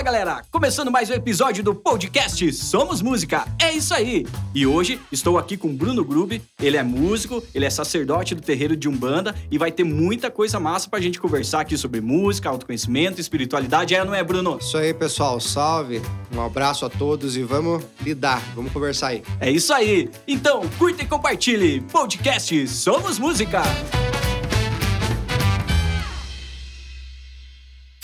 [0.00, 3.46] Fala galera, começando mais um episódio do podcast Somos Música.
[3.60, 4.26] É isso aí.
[4.54, 6.40] E hoje estou aqui com Bruno Grube.
[6.58, 10.58] Ele é músico, ele é sacerdote do terreiro de Umbanda e vai ter muita coisa
[10.58, 13.94] massa pra gente conversar aqui sobre música, autoconhecimento, espiritualidade.
[13.94, 14.56] É, não é, Bruno?
[14.58, 15.38] Isso aí, pessoal.
[15.38, 16.00] Salve.
[16.34, 19.22] Um abraço a todos e vamos lidar, vamos conversar aí.
[19.38, 20.08] É isso aí.
[20.26, 21.82] Então, curta e compartilhe.
[21.82, 23.60] Podcast Somos Música.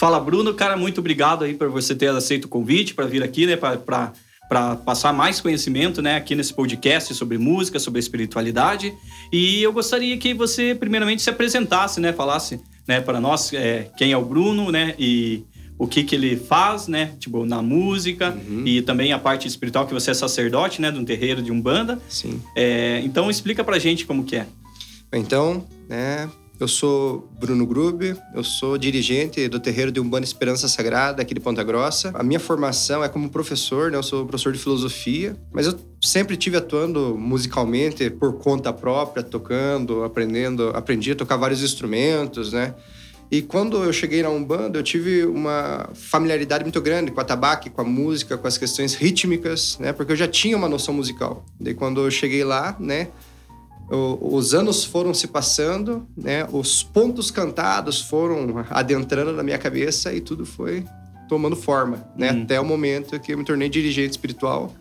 [0.07, 0.55] Fala, Bruno.
[0.55, 4.13] Cara, muito obrigado aí por você ter aceito o convite para vir aqui, né, para
[4.49, 8.95] para passar mais conhecimento, né, aqui nesse podcast sobre música, sobre espiritualidade.
[9.33, 14.13] E eu gostaria que você primeiramente se apresentasse, né, falasse, né, para nós é, quem
[14.13, 15.43] é o Bruno, né, e
[15.77, 18.63] o que que ele faz, né, tipo na música uhum.
[18.65, 22.01] e também a parte espiritual que você é sacerdote, né, de um terreiro de umbanda.
[22.09, 22.41] Sim.
[22.55, 24.47] É, então explica para gente como que é.
[25.13, 31.21] Então, né, eu sou Bruno Grube, eu sou dirigente do terreiro de Umbanda Esperança Sagrada
[31.21, 32.11] aqui de Ponta Grossa.
[32.15, 33.99] A minha formação é como professor, né?
[33.99, 40.03] Eu sou professor de filosofia, mas eu sempre tive atuando musicalmente por conta própria, tocando,
[40.03, 42.75] aprendendo, aprendi a tocar vários instrumentos, né?
[43.31, 47.69] E quando eu cheguei na Umbanda, eu tive uma familiaridade muito grande com a tabaque,
[47.69, 49.93] com a música, com as questões rítmicas, né?
[49.93, 51.45] Porque eu já tinha uma noção musical.
[51.61, 53.09] Daí quando eu cheguei lá, né?
[53.89, 56.47] Os anos foram se passando, né?
[56.51, 60.85] Os pontos cantados foram adentrando na minha cabeça e tudo foi
[61.29, 62.33] tomando forma, né?
[62.33, 62.43] Hum.
[62.43, 64.75] Até o momento que eu me tornei dirigente espiritual.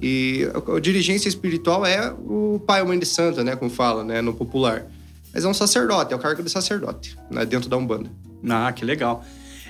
[0.00, 3.56] E a, a dirigência espiritual é o pai ou mãe de santo, né?
[3.56, 4.20] Como fala, né?
[4.20, 4.86] No popular.
[5.32, 7.44] Mas é um sacerdote, é o cargo de sacerdote, né?
[7.46, 8.10] Dentro da Umbanda.
[8.48, 9.24] Ah, que legal.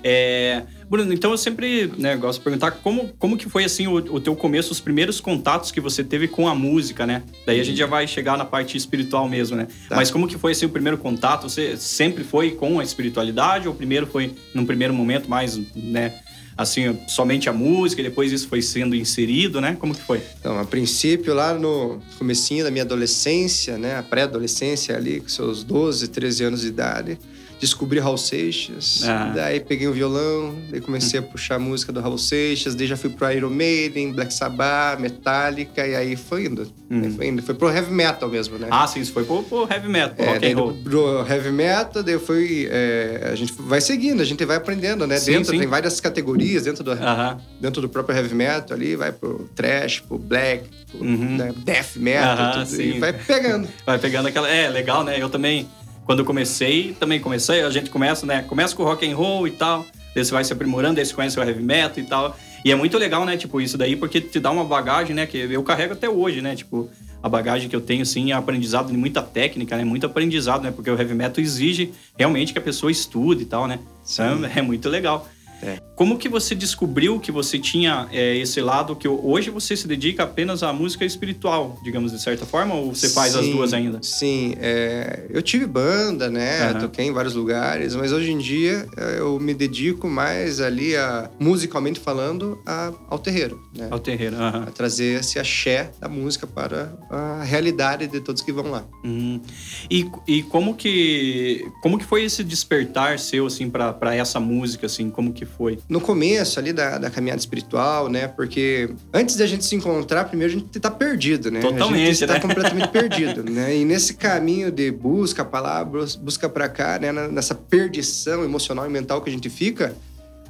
[0.07, 3.95] É, Bruno, então eu sempre né, gosto de perguntar como, como que foi assim o,
[3.95, 7.23] o, teu começo, os primeiros contatos que você teve com a música, né?
[7.47, 9.67] Daí a gente já vai chegar na parte espiritual mesmo, né?
[9.89, 9.97] Tá.
[9.97, 11.49] Mas como que foi assim o primeiro contato?
[11.49, 16.13] Você sempre foi com a espiritualidade ou primeiro foi num primeiro momento mais, né?
[16.55, 19.77] Assim, somente a música e depois isso foi sendo inserido, né?
[19.81, 20.23] Como que foi?
[20.39, 23.97] Então, a princípio, lá no comecinho da minha adolescência, né?
[23.97, 27.19] A pré-adolescência ali, com seus 12, 13 anos de idade,
[27.65, 29.33] descobri Raul Seixas, ah.
[29.35, 32.97] daí peguei o violão, daí comecei a puxar a música do Raul Seixas, daí já
[32.97, 36.71] fui pro Iron Maiden, Black Sabbath, Metallica, e aí foi indo.
[36.91, 37.11] Hum.
[37.17, 37.43] Foi indo.
[37.43, 38.69] Foi pro heavy metal mesmo, né?
[38.71, 40.73] Ah, sim, isso foi pro, pro heavy metal, pro é, rock and roll.
[40.85, 42.69] Pro heavy metal, daí foi...
[42.71, 45.19] É, a gente vai seguindo, a gente vai aprendendo, né?
[45.19, 45.59] Sim, dentro sim.
[45.59, 47.39] tem várias categorias dentro do, uh -huh.
[47.61, 51.37] dentro do próprio heavy metal ali, vai pro trash, pro black, pro uhum.
[51.37, 53.69] né, death metal, uh -huh, tudo, e vai pegando.
[53.87, 54.49] vai pegando aquela...
[54.49, 55.17] É, legal, né?
[55.19, 55.67] Eu também
[56.05, 58.43] quando eu comecei, também comecei, a gente começa, né?
[58.43, 59.85] Começa com o rock and roll e tal,
[60.15, 62.37] daí você vai se aprimorando, daí você conhece o heavy metal e tal.
[62.65, 65.37] E é muito legal, né, tipo, isso daí, porque te dá uma bagagem, né, que
[65.37, 66.89] eu carrego até hoje, né, tipo,
[67.23, 70.71] a bagagem que eu tenho, assim, é aprendizado de muita técnica, né, muito aprendizado, né,
[70.71, 73.81] porque o heavy metal exige realmente que a pessoa estude e tal, né.
[74.11, 75.29] Então, é muito legal.
[75.63, 75.79] É.
[75.95, 80.25] Como que você descobriu que você tinha é, esse lado que hoje você se dedica
[80.25, 84.01] apenas à música espiritual, digamos de certa forma, ou você faz sim, as duas ainda?
[84.03, 86.73] Sim, é, eu tive banda, né?
[86.73, 86.81] Uhum.
[86.81, 91.31] Toquei em vários lugares, mas hoje em dia é, eu me dedico mais ali a,
[91.39, 93.87] musicalmente falando, a, ao terreiro, né?
[93.91, 94.65] Ao terreiro, uhum.
[94.65, 98.85] A trazer esse axé da música para a realidade de todos que vão lá.
[99.05, 99.41] Uhum.
[99.89, 105.09] E, e como que como que foi esse despertar seu assim para essa música assim?
[105.09, 105.79] Como que foi?
[105.89, 108.27] No começo ali da, da caminhada espiritual, né?
[108.27, 111.61] Porque antes da gente se encontrar, primeiro a gente tá perdido, né?
[111.61, 112.41] Totalmente, a gente tá né?
[112.41, 113.77] completamente perdido, né?
[113.77, 117.13] E nesse caminho de busca palavras, busca para cá, né?
[117.13, 119.95] Nessa perdição emocional e mental que a gente fica,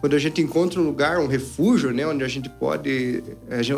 [0.01, 3.23] quando a gente encontra um lugar, um refúgio, né, onde a gente pode,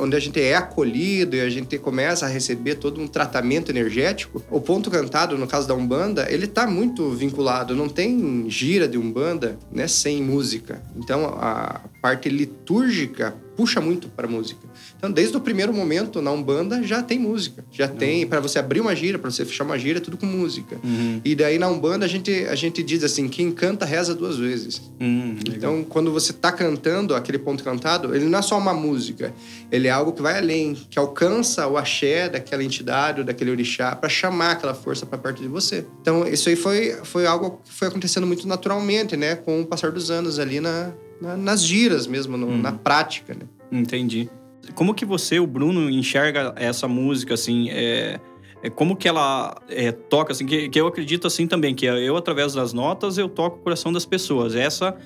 [0.00, 4.43] onde a gente é acolhido e a gente começa a receber todo um tratamento energético,
[4.50, 8.99] o ponto cantado, no caso da Umbanda, ele está muito vinculado, não tem gira de
[8.99, 10.82] Umbanda, né, sem música.
[10.97, 14.61] Então a parte litúrgica puxa muito para música.
[14.97, 17.65] Então, desde o primeiro momento na Umbanda já tem música.
[17.72, 17.97] Já uhum.
[17.97, 20.78] tem, para você abrir uma gira, para você fechar uma gira, é tudo com música.
[20.84, 21.21] Uhum.
[21.25, 24.83] E daí na Umbanda a gente, a gente diz assim: quem canta reza duas vezes.
[25.01, 29.33] Uhum, então, quando você está cantando aquele ponto cantado, ele não é só uma música,
[29.72, 33.97] ele é algo que vai além, que alcança o axé daquela entidade ou daquele orixá
[33.97, 35.86] para chamar aquela força para perto de você.
[36.03, 39.34] Então, isso aí foi, foi algo que foi acontecendo muito naturalmente, né?
[39.34, 43.47] Com o passar dos anos ali na, na nas giras mesmo, no, na prática, né?
[43.71, 44.28] Entendi.
[44.74, 48.21] Como que você, o Bruno, enxerga essa música, assim, é,
[48.63, 52.16] é como que ela é, toca, assim, que, que, eu acredito assim também, que eu,
[52.16, 54.54] através das notas, eu toco o coração das pessoas.
[54.54, 54.97] Essa,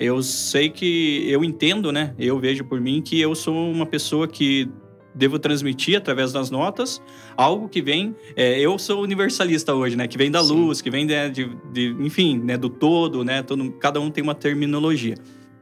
[0.00, 4.26] eu sei que, eu entendo, né, eu vejo por mim que eu sou uma pessoa
[4.26, 4.68] que
[5.14, 7.00] devo transmitir através das notas
[7.36, 8.14] algo que vem.
[8.34, 10.08] É, eu sou universalista hoje, né?
[10.08, 10.54] Que vem da Sim.
[10.54, 12.56] luz, que vem de, de, de, enfim, né?
[12.56, 13.42] Do todo, né?
[13.42, 15.14] Todo, cada um tem uma terminologia.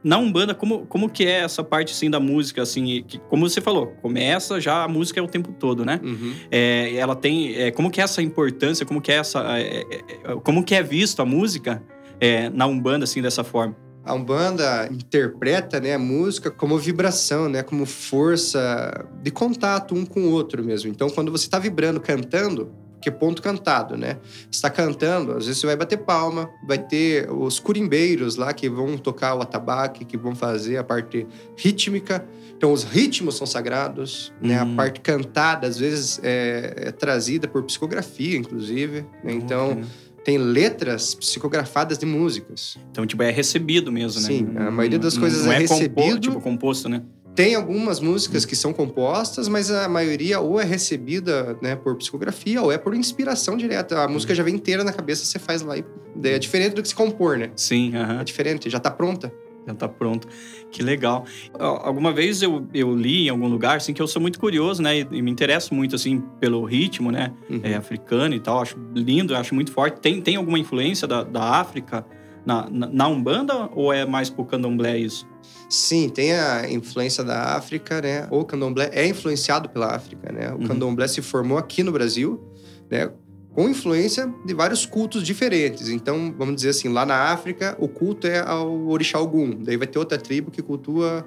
[0.03, 3.61] Na Umbanda, como, como que é essa parte, assim, da música, assim, que, como você
[3.61, 5.99] falou, começa já, a música é o tempo todo, né?
[6.03, 6.33] Uhum.
[6.51, 9.83] É, ela tem, é, como que é essa importância, como que é essa, é, é,
[9.85, 11.81] é, como que é visto a música
[12.19, 13.75] é, na Umbanda, assim, dessa forma?
[14.05, 20.19] A Umbanda interpreta né, a música como vibração, né, como força de contato um com
[20.23, 20.91] o outro mesmo.
[20.91, 22.73] Então, quando você está vibrando, cantando,
[23.03, 24.17] que é ponto cantado, né?
[24.49, 28.97] Está cantando, às vezes você vai bater palma, vai ter os curimbeiros lá que vão
[28.97, 31.27] tocar o atabaque, que vão fazer a parte
[31.57, 32.25] rítmica.
[32.55, 34.57] Então, os ritmos são sagrados, né?
[34.57, 34.75] A Hum.
[34.77, 39.05] parte cantada, às vezes, é, é trazida por psicografia, inclusive.
[39.21, 39.33] né?
[39.33, 39.83] Então, Ok.
[40.23, 42.77] tem letras psicografadas de músicas.
[42.89, 44.27] Então, tipo, é recebido mesmo, né?
[44.27, 46.19] Sim, a maioria das Não- coisas não é compo- recebido.
[46.21, 47.01] tipo, composto, né?
[47.35, 52.61] Tem algumas músicas que são compostas, mas a maioria ou é recebida né, por psicografia
[52.61, 54.03] ou é por inspiração direta.
[54.03, 55.75] A música já vem inteira na cabeça, você faz lá.
[55.77, 55.83] E
[56.23, 57.49] é diferente do que se compor, né?
[57.55, 58.21] Sim, aham.
[58.21, 59.33] É diferente, já tá pronta.
[59.65, 60.27] Já tá pronto.
[60.69, 61.25] Que legal.
[61.57, 64.81] Al- Alguma vez eu, eu li em algum lugar, assim, que eu sou muito curioso,
[64.83, 64.99] né?
[64.99, 67.31] E, e me interesso muito, assim, pelo ritmo, né?
[67.49, 67.61] Uhum.
[67.63, 68.61] É, africano e tal.
[68.61, 69.99] Acho lindo, acho muito forte.
[70.01, 72.05] Tem, tem alguma influência da, da África
[72.45, 75.25] na, na, na Umbanda ou é mais pro candomblé isso?
[75.69, 78.27] Sim, tem a influência da África, né?
[78.29, 80.51] O candomblé é influenciado pela África, né?
[80.51, 80.67] O Uhum.
[80.67, 82.41] candomblé se formou aqui no Brasil,
[82.89, 83.09] né?
[83.55, 85.89] Com influência de vários cultos diferentes.
[85.89, 89.51] Então, vamos dizer assim, lá na África, o culto é ao orixá Ogum.
[89.63, 91.25] Daí vai ter outra tribo que cultua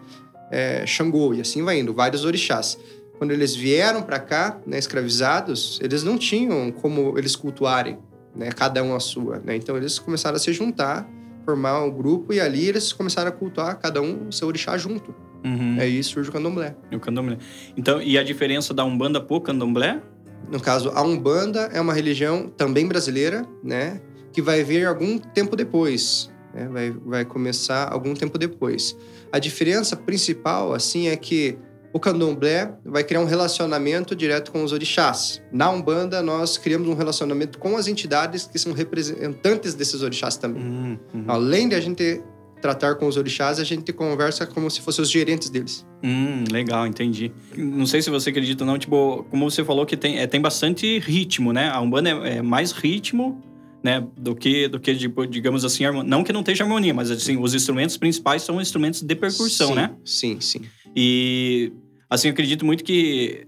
[0.50, 2.78] é, Xangô, e assim vai indo, vários orixás.
[3.18, 7.98] Quando eles vieram para cá, né, escravizados, eles não tinham como eles cultuarem,
[8.34, 8.50] né?
[8.50, 9.56] Cada um a sua, né?
[9.56, 11.08] Então, eles começaram a se juntar
[11.46, 15.14] formar um grupo e ali eles começaram a cultuar cada um o seu orixá junto.
[15.44, 15.76] Uhum.
[15.80, 16.74] Aí surge o candomblé.
[16.92, 17.38] O candomblé.
[17.76, 20.02] Então, e a diferença da Umbanda pro candomblé?
[20.50, 24.00] No caso, a Umbanda é uma religião também brasileira, né?
[24.32, 26.32] Que vai vir algum tempo depois.
[26.52, 26.68] Né?
[26.68, 28.96] Vai, vai começar algum tempo depois.
[29.32, 31.56] A diferença principal, assim, é que
[31.96, 35.42] o candomblé vai criar um relacionamento direto com os orixás.
[35.50, 40.62] Na Umbanda, nós criamos um relacionamento com as entidades que são representantes desses orixás também.
[40.62, 40.98] Uhum.
[41.14, 41.24] Uhum.
[41.26, 42.22] Além de a gente
[42.60, 45.86] tratar com os orixás, a gente conversa como se fossem os gerentes deles.
[46.04, 47.32] Hum, legal, entendi.
[47.56, 50.40] Não sei se você acredita ou não, tipo, como você falou que tem, é, tem
[50.40, 51.70] bastante ritmo, né?
[51.70, 53.40] A Umbanda é, é mais ritmo,
[53.82, 57.38] né, do que, do que tipo, digamos assim, não que não esteja harmonia, mas assim,
[57.38, 59.94] os instrumentos principais são instrumentos de percussão, sim, né?
[60.04, 60.60] Sim, sim.
[60.94, 61.72] E
[62.08, 63.46] assim, eu acredito muito que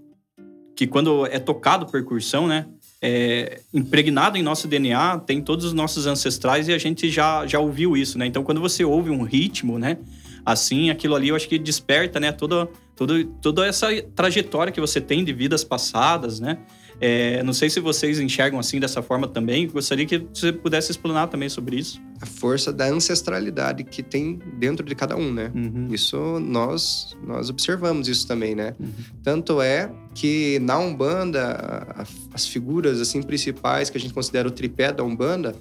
[0.75, 2.65] que quando é tocado percussão, né,
[3.01, 7.59] é impregnado em nosso DNA, tem todos os nossos ancestrais e a gente já já
[7.59, 8.25] ouviu isso, né?
[8.25, 9.97] Então, quando você ouve um ritmo, né,
[10.45, 15.01] assim, aquilo ali eu acho que desperta, né, toda toda toda essa trajetória que você
[15.01, 16.57] tem de vidas passadas, né?
[17.01, 19.67] É, não sei se vocês enxergam assim dessa forma também.
[19.67, 22.01] Gostaria que você pudesse explanar também sobre isso.
[22.21, 25.51] A força da ancestralidade que tem dentro de cada um, né?
[25.55, 25.87] Uhum.
[25.91, 28.75] Isso nós nós observamos isso também, né?
[28.79, 28.89] Uhum.
[29.23, 34.91] Tanto é que na Umbanda as figuras assim principais que a gente considera o tripé
[34.91, 35.55] da Umbanda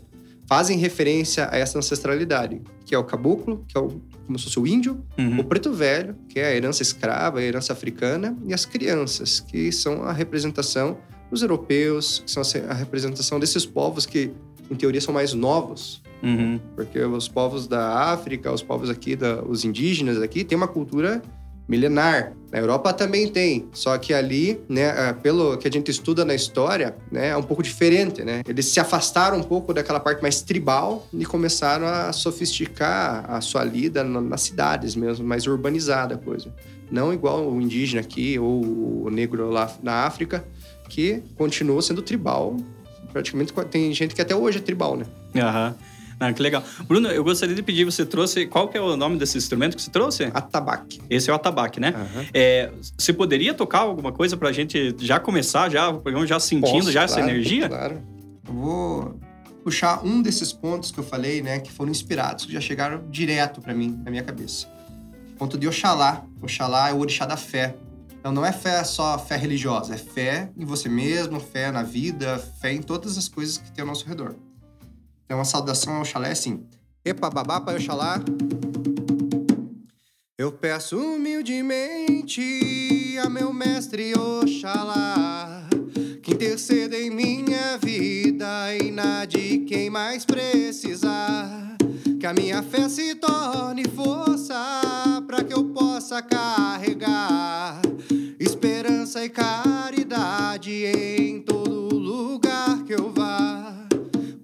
[0.49, 4.59] fazem referência a essa ancestralidade, que é o caboclo, que é o, como se fosse
[4.59, 5.41] o índio, Uhum.
[5.41, 9.71] o preto velho, que é a herança escrava, a herança africana, e as crianças, que
[9.71, 10.97] são a representação
[11.31, 14.31] dos europeus, que são a representação desses povos que,
[14.71, 16.03] em teoria, são mais novos.
[16.23, 16.59] Uhum.
[16.75, 21.23] Porque os povos da África, os povos aqui, da, os indígenas aqui, têm uma cultura
[21.69, 22.33] milenar.
[22.51, 26.97] Na Europa também tem, só que ali, né, pelo que a gente estuda na história,
[27.13, 28.41] né, é um pouco diferente, né?
[28.49, 33.65] Eles se afastaram um pouco daquela parte mais tribal e começaram a sofisticar a sua
[33.65, 36.51] lida na- nas cidades mesmo, mais urbanizada a coisa.
[36.91, 40.43] Não igual o indígena aqui ou o negro lá na África,
[40.89, 42.57] que continua sendo tribal.
[43.13, 45.07] Praticamente tem gente que até hoje é tribal, né?
[45.37, 45.75] Aham.
[46.21, 46.65] Ah, que legal.
[46.87, 48.47] Bruno, eu gostaria de pedir, você trouxe.
[48.47, 50.25] Qual que é o nome desse instrumento que você trouxe?
[50.35, 51.01] Atabaque.
[51.09, 51.95] Esse é o atabaque, né?
[51.95, 52.27] Aham.
[52.35, 56.79] É, você poderia tocar alguma coisa pra gente já começar, já, o programa já sentindo
[56.79, 57.69] Posso, já essa claro, energia?
[57.69, 58.03] Claro.
[58.49, 59.21] Eu vou
[59.63, 63.61] puxar um desses pontos que eu falei, né, que foram inspirados, que já chegaram direto
[63.61, 64.67] pra mim, na minha cabeça.
[65.39, 66.25] Ponto de Oxalá.
[66.43, 67.77] Oxalá é o orixá da fé.
[68.29, 72.37] Então não é fé só fé religiosa, é fé em você mesmo, fé na vida,
[72.61, 74.35] fé em todas as coisas que tem ao nosso redor.
[75.25, 76.63] Então a saudação ao Oxalá é assim:
[77.03, 78.21] Epa babá pai Oxalá.
[80.37, 82.43] Eu peço humildemente
[83.25, 85.67] a meu mestre Oxalá
[86.23, 91.79] que interceda em minha vida e na de quem mais precisar.
[92.21, 94.55] Que a minha fé se torne força
[95.27, 96.68] para que eu possa carregar
[99.19, 103.89] graça e caridade em todo lugar que eu vá.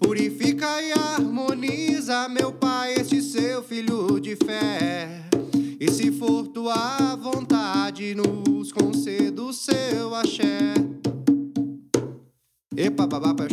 [0.00, 5.28] Purifica e harmoniza, meu Pai, este seu filho de fé.
[5.78, 10.75] E se for tua vontade, nos conceda o seu axé.
[12.76, 13.47] Epa, babá, pra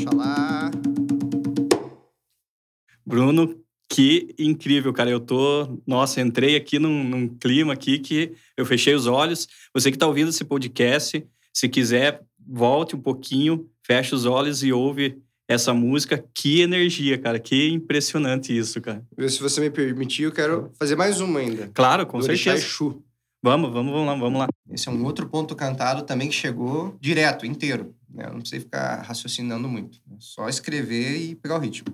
[3.06, 3.56] Bruno,
[3.92, 5.10] que incrível, cara.
[5.10, 5.68] Eu tô.
[5.86, 9.50] Nossa, entrei aqui num, num clima aqui que eu fechei os olhos.
[9.74, 11.22] Você que tá ouvindo esse podcast,
[11.54, 16.24] se quiser, volte um pouquinho, feche os olhos e ouve essa música.
[16.34, 17.38] Que energia, cara.
[17.38, 19.06] Que impressionante isso, cara.
[19.28, 21.70] Se você me permitir, eu quero fazer mais uma ainda.
[21.74, 22.56] Claro, com Do certeza.
[22.66, 23.04] Exu.
[23.44, 24.48] Vamos, vamos, vamos lá, vamos lá.
[24.72, 27.94] Esse é um outro ponto cantado também que chegou direto, inteiro.
[28.10, 28.28] né?
[28.28, 29.98] Eu não sei ficar raciocinando muito.
[30.12, 31.88] É só escrever e pegar o ritmo.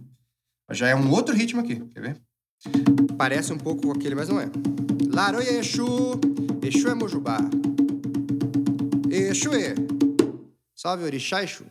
[0.71, 2.21] Já é um outro ritmo aqui, quer ver?
[3.17, 4.49] Parece um pouco aquele, mas não é.
[5.13, 6.19] Laroia Exu,
[6.61, 7.39] Exu é Mojubá.
[9.09, 9.73] Exu é.
[10.75, 11.65] Salve Orixá Exu.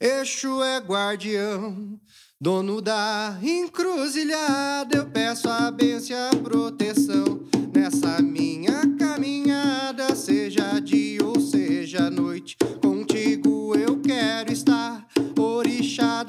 [0.00, 2.00] Exu é guardião,
[2.40, 4.96] dono da encruzilhada.
[4.96, 7.42] Eu peço a bênção e a proteção
[7.74, 12.56] nessa minha caminhada, seja dia ou seja noite.
[12.82, 15.06] Contigo eu quero estar,
[15.38, 16.24] orixá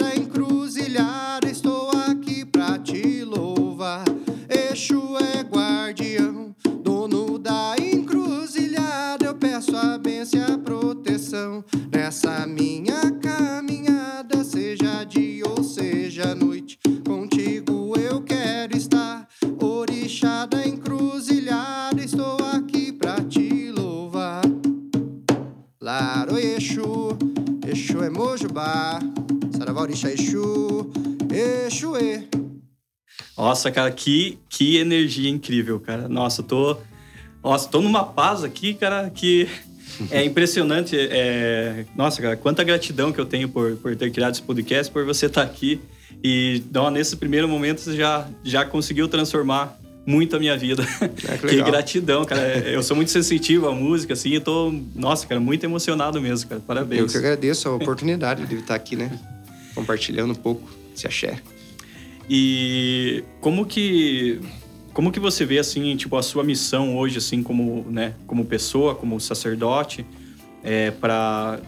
[4.81, 9.25] Exu é guardião, dono da encruzilhada.
[9.25, 12.90] Eu peço a bênção e a proteção nessa minha
[33.51, 36.07] Nossa, cara, que, que energia incrível, cara.
[36.07, 36.77] Nossa, eu tô.
[37.43, 39.45] Nossa, tô numa paz aqui, cara, que
[40.09, 40.95] é impressionante.
[40.97, 41.83] É...
[41.93, 45.25] Nossa, cara, quanta gratidão que eu tenho por, por ter criado esse podcast, por você
[45.25, 45.81] estar aqui.
[46.23, 50.83] E não, nesse primeiro momento você já, já conseguiu transformar muito a minha vida.
[51.27, 52.41] É, que que gratidão, cara.
[52.59, 56.61] Eu sou muito sensitivo à música, assim, eu tô, nossa, cara, muito emocionado mesmo, cara.
[56.61, 57.11] Eu Parabéns.
[57.11, 59.11] que agradeço a oportunidade de estar aqui, né?
[59.75, 61.41] Compartilhando um pouco esse axé.
[62.33, 64.39] E como que
[64.93, 68.95] como que você vê assim, tipo a sua missão hoje assim como, né, como pessoa,
[68.95, 70.05] como sacerdote,
[70.63, 71.59] é, para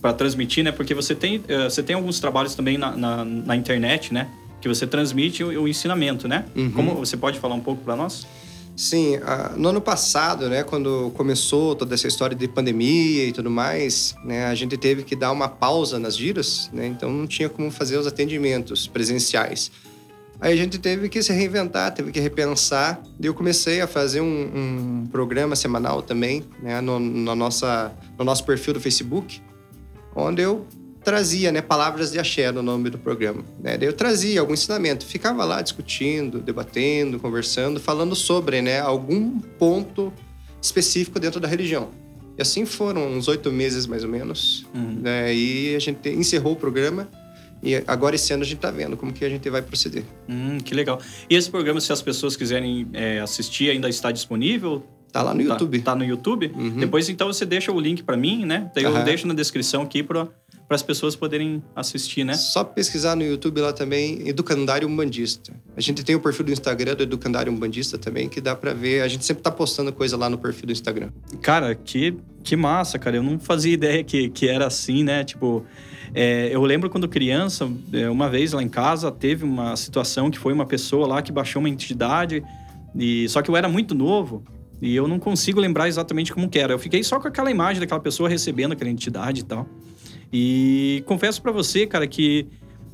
[0.00, 0.72] para transmitir, né?
[0.72, 4.28] Porque você tem eh, você tem alguns trabalhos também na, na, na internet, né?
[4.62, 6.46] Que você transmite o, o ensinamento, né?
[6.56, 6.70] Uhum.
[6.70, 8.26] Como você pode falar um pouco para nós?
[8.74, 13.50] Sim, ah, no ano passado, né, quando começou toda essa história de pandemia e tudo
[13.50, 17.48] mais, né, a gente teve que dar uma pausa nas giras, né, então não tinha
[17.48, 19.70] como fazer os atendimentos presenciais.
[20.40, 23.00] Aí a gente teve que se reinventar, teve que repensar.
[23.20, 28.24] E eu comecei a fazer um, um programa semanal também, né, no, na nossa, no
[28.24, 29.40] nosso perfil do Facebook,
[30.16, 30.66] onde eu
[31.04, 33.44] trazia né, palavras de axé no nome do programa.
[33.60, 33.76] Né?
[33.76, 40.12] Daí eu trazia algum ensinamento, ficava lá discutindo, debatendo, conversando, falando sobre né, algum ponto
[40.60, 41.90] específico dentro da religião.
[42.38, 44.64] E assim foram uns oito meses mais ou menos.
[44.74, 45.00] Uhum.
[45.02, 45.34] Né?
[45.34, 47.08] E a gente encerrou o programa.
[47.62, 50.04] E agora esse ano a gente está vendo como que a gente vai proceder.
[50.28, 51.00] Hum, que legal.
[51.30, 54.84] E esse programa, se as pessoas quiserem é, assistir, ainda está disponível?
[55.12, 55.80] Tá lá no Tá- YouTube.
[55.80, 56.52] Tá, no YouTube?
[56.56, 56.70] Uhum.
[56.78, 58.70] Depois, então, você deixa o link para mim, né?
[58.74, 60.26] Daí eu deixo na descrição aqui para
[60.70, 62.32] as pessoas poderem assistir, né?
[62.32, 65.52] Só pesquisar no YouTube lá também, Educandário Umbandista.
[65.76, 69.02] A gente tem o perfil do Instagram do Educandário Umbandista também, que dá para ver.
[69.02, 71.10] A gente sempre tá postando coisa lá no perfil do Instagram.
[71.42, 73.16] Cara, que, que massa, cara.
[73.16, 75.24] Eu não fazia ideia que, que era assim, né?
[75.24, 75.62] Tipo,
[76.14, 80.38] é, eu lembro quando criança, é, uma vez lá em casa, teve uma situação que
[80.38, 82.42] foi uma pessoa lá que baixou uma entidade,
[82.96, 84.42] e só que eu era muito novo.
[84.82, 86.72] E eu não consigo lembrar exatamente como que era.
[86.72, 89.64] Eu fiquei só com aquela imagem daquela pessoa recebendo aquela entidade e tal.
[90.32, 92.48] E confesso pra você, cara, que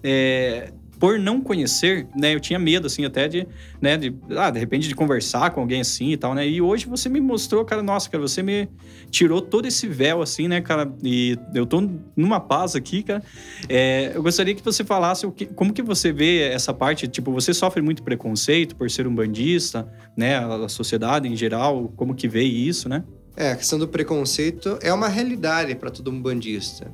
[0.04, 3.46] é, por não conhecer, né, eu tinha medo, assim, até de,
[3.80, 6.46] né, de, ah, de repente de conversar com alguém assim e tal, né?
[6.46, 8.68] E hoje você me mostrou, cara, nossa, cara, você me
[9.10, 10.90] tirou todo esse véu, assim, né, cara?
[11.02, 13.22] E eu tô numa paz aqui, cara.
[13.68, 17.32] É, eu gostaria que você falasse o que, como que você vê essa parte, tipo,
[17.32, 20.38] você sofre muito preconceito por ser um bandista, né?
[20.38, 23.04] A, sociedade em geral, como que vê isso, né?
[23.36, 26.92] É, a questão do preconceito é uma realidade para todo um bandista.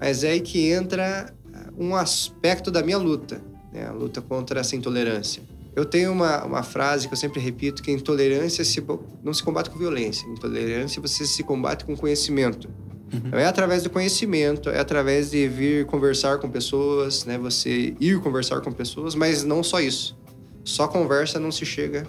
[0.00, 1.32] Mas é aí que entra
[1.78, 3.86] um aspecto da minha luta, né?
[3.86, 5.42] a luta contra essa intolerância.
[5.74, 8.84] Eu tenho uma, uma frase que eu sempre repito, que a intolerância se,
[9.22, 10.26] não se combate com violência.
[10.28, 12.68] Intolerância você se combate com conhecimento.
[13.12, 17.38] Então, é através do conhecimento, é através de vir conversar com pessoas, né?
[17.38, 20.16] Você ir conversar com pessoas, mas não só isso.
[20.64, 22.06] Só conversa não se chega,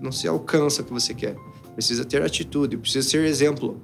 [0.00, 1.36] não se alcança o que você quer.
[1.74, 3.80] Precisa ter atitude, precisa ser exemplo.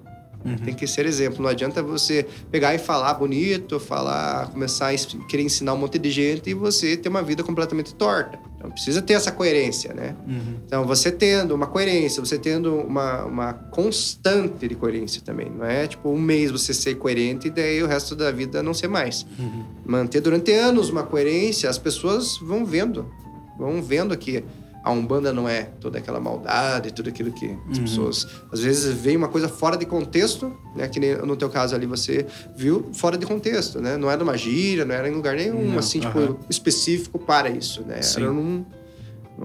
[0.65, 1.43] Tem que ser exemplo.
[1.43, 4.97] Não adianta você pegar e falar bonito, falar, começar a
[5.29, 8.39] querer ensinar um monte de gente e você ter uma vida completamente torta.
[8.57, 10.17] Então precisa ter essa coerência, né?
[10.27, 10.57] Uhum.
[10.67, 15.51] Então você tendo uma coerência, você tendo uma, uma constante de coerência também.
[15.51, 18.75] Não é tipo um mês você ser coerente e daí o resto da vida não
[18.75, 19.27] ser mais.
[19.39, 19.65] Uhum.
[19.87, 23.11] Manter durante anos uma coerência, as pessoas vão vendo.
[23.59, 24.45] Vão vendo que
[24.89, 27.85] a Umbanda não é toda aquela maldade, tudo aquilo que as Uhum.
[27.85, 30.89] pessoas às vezes veem uma coisa fora de contexto, né?
[30.89, 32.25] Que nem no teu caso ali você
[32.57, 33.99] viu fora de contexto, né?
[33.99, 37.83] Não era uma gíria, não era em lugar nenhum, Não, assim, tipo, específico para isso,
[37.83, 38.01] né?
[38.01, 38.23] Sim.
[38.23, 38.65] Era num,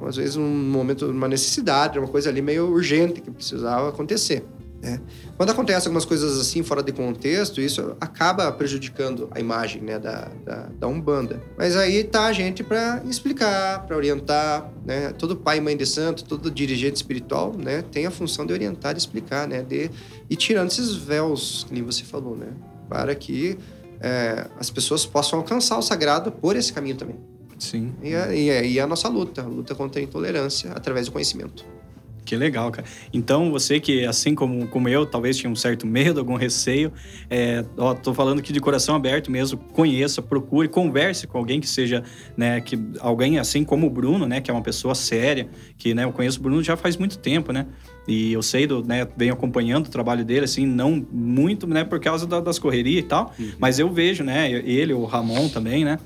[0.07, 4.45] às vezes num momento, uma necessidade, uma coisa ali meio urgente que precisava acontecer.
[4.83, 4.99] Né?
[5.37, 10.29] Quando acontece algumas coisas assim fora de contexto, isso acaba prejudicando a imagem né, da,
[10.43, 11.41] da, da Umbanda.
[11.57, 15.13] Mas aí tá a gente para explicar, para orientar, né?
[15.17, 18.93] Todo pai e mãe de santo, todo dirigente espiritual, né, tem a função de orientar,
[18.93, 19.89] de explicar, né, de
[20.29, 22.47] ir tirando esses véus, que nem você falou, né,
[22.89, 23.57] para que
[24.01, 27.15] é, as pessoas possam alcançar o sagrado por esse caminho também.
[27.57, 27.93] Sim.
[28.03, 31.05] E é, e é- e é a nossa luta, a luta contra a intolerância através
[31.05, 31.65] do conhecimento.
[32.25, 32.87] Que legal, cara.
[33.11, 36.91] Então, você que, assim como, como eu, talvez tinha um certo medo, algum receio,
[37.29, 41.67] é, ó, tô falando aqui de coração aberto mesmo, conheça, procure, converse com alguém que
[41.67, 42.01] seja,
[42.37, 46.05] né, que alguém assim como o Bruno, né, que é uma pessoa séria, que, né,
[46.05, 47.65] eu conheço o Bruno já faz muito tempo, né,
[48.07, 51.99] e eu sei, do, né, venho acompanhando o trabalho dele, assim, não muito, né, por
[51.99, 55.99] causa da- das correrias e tal, mas eu vejo, né, ele, o Ramon também, né,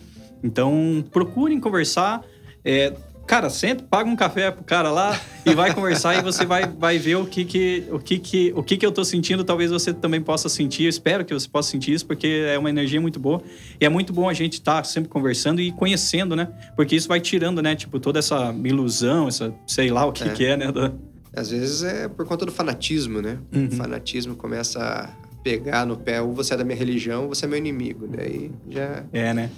[0.43, 2.23] então procurem conversar,
[2.65, 2.91] é,
[3.27, 6.97] Cara, senta, paga um café pro cara lá e vai conversar e você vai, vai
[6.97, 9.93] ver o que que, o que que o que que eu tô sentindo, talvez você
[9.93, 10.83] também possa sentir.
[10.83, 13.41] Eu espero que você possa sentir isso, porque é uma energia muito boa.
[13.81, 16.47] E é muito bom a gente estar sempre conversando e conhecendo, né?
[16.73, 20.29] Porque isso vai tirando, né, tipo, toda essa ilusão, essa, sei lá o que É.
[20.29, 20.71] que é, né?
[20.71, 20.93] da-
[21.35, 23.37] Às vezes é por conta do fanatismo, né?
[23.53, 23.67] Uhum.
[23.67, 25.09] O fanatismo começa a
[25.43, 28.07] pegar no pé, ou você é da minha religião, ou você é meu inimigo.
[28.07, 29.49] Daí já É, né?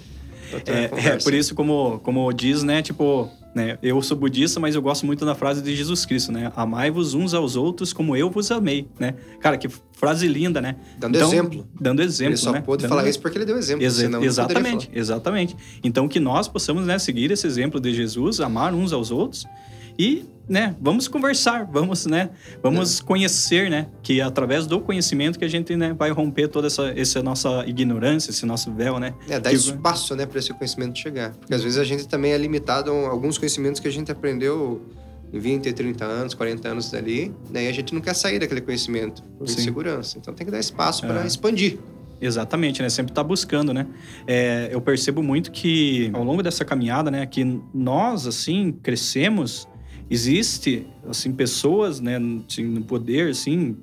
[0.66, 2.82] É, é por isso, como, como diz, né?
[2.82, 6.52] Tipo, né, eu sou budista, mas eu gosto muito da frase de Jesus Cristo, né?
[6.54, 9.14] Amai-vos uns aos outros como eu vos amei, né?
[9.40, 10.76] Cara, que frase linda, né?
[10.98, 11.66] Dando exemplo.
[11.80, 12.60] Dando exemplo, Ele só né?
[12.60, 13.84] pôde Dando falar isso porque ele deu exemplo.
[13.84, 15.56] Poderia exatamente, exatamente.
[15.82, 19.46] Então que nós possamos né, seguir esse exemplo de Jesus, amar uns aos outros
[19.98, 25.44] e, né, vamos conversar, vamos, né, vamos conhecer, né, que é através do conhecimento que
[25.44, 29.14] a gente, né, vai romper toda essa, essa nossa ignorância, esse nosso véu, né?
[29.28, 31.30] É, dá Que- espaço, né, para esse conhecimento chegar.
[31.36, 34.82] Porque às vezes a gente também é limitado a alguns conhecimentos que a gente aprendeu
[35.32, 38.60] em 20, 30 anos, 40 anos dali, né, e a gente não quer sair daquele
[38.60, 39.60] conhecimento por Sim.
[39.60, 40.18] insegurança.
[40.18, 41.26] Então tem que dar espaço para É.
[41.28, 41.78] expandir.
[42.22, 42.90] Exatamente, né?
[42.90, 43.86] Sempre tá buscando, né?
[44.26, 49.66] É, eu percebo muito que ao longo dessa caminhada, né, que nós assim crescemos,
[50.10, 52.18] existe assim pessoas, né,
[52.48, 53.76] assim, no poder, assim.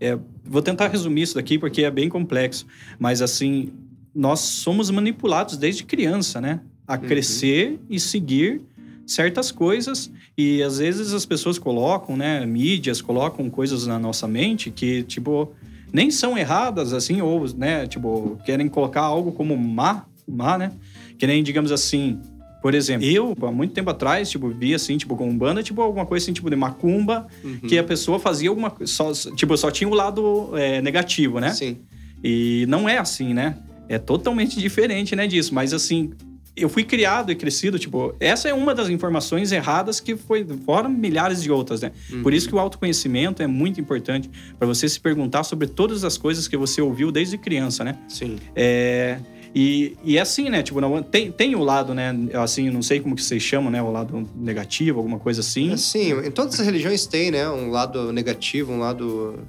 [0.00, 2.66] é, vou tentar resumir isso daqui porque é bem complexo,
[2.98, 3.68] mas assim
[4.14, 7.00] nós somos manipulados desde criança, né, a Uhum.
[7.00, 8.60] crescer e seguir
[9.06, 14.70] certas coisas e às vezes as pessoas colocam, né, mídias colocam coisas na nossa mente
[14.70, 15.52] que tipo
[15.92, 20.70] nem são erradas, assim, ou, né, tipo, querem colocar algo como má, má, né?
[21.18, 22.20] Que nem, digamos assim,
[22.62, 26.04] por exemplo, eu, há muito tempo atrás, tipo, via, assim, tipo, com banda, tipo, alguma
[26.04, 27.60] coisa assim, tipo, de macumba, Uhum.
[27.60, 31.52] que a pessoa fazia alguma coisa, só, tipo, só tinha o lado é, negativo, né?
[31.52, 31.78] Sim.
[32.22, 33.56] E não é assim, né?
[33.88, 35.54] É totalmente diferente, né, disso.
[35.54, 36.10] Mas, assim,
[36.54, 38.14] eu fui criado e crescido, tipo...
[38.20, 40.46] Essa é uma das informações erradas que foi...
[40.64, 41.90] Fora milhares de outras, né?
[42.22, 46.18] Por isso que o autoconhecimento é muito importante para você se perguntar sobre todas as
[46.18, 47.96] coisas que você ouviu desde criança, né?
[48.08, 48.36] Sim.
[48.54, 49.18] É...
[49.54, 50.62] E, e é assim, né?
[50.62, 52.14] Tipo, não- tem, tem o lado, né?
[52.34, 53.82] Assim, não sei como que vocês chamam, né?
[53.82, 55.72] O lado negativo, alguma coisa assim.
[55.72, 59.40] Assim, em todas as religiões tem, né, um lado negativo, um lado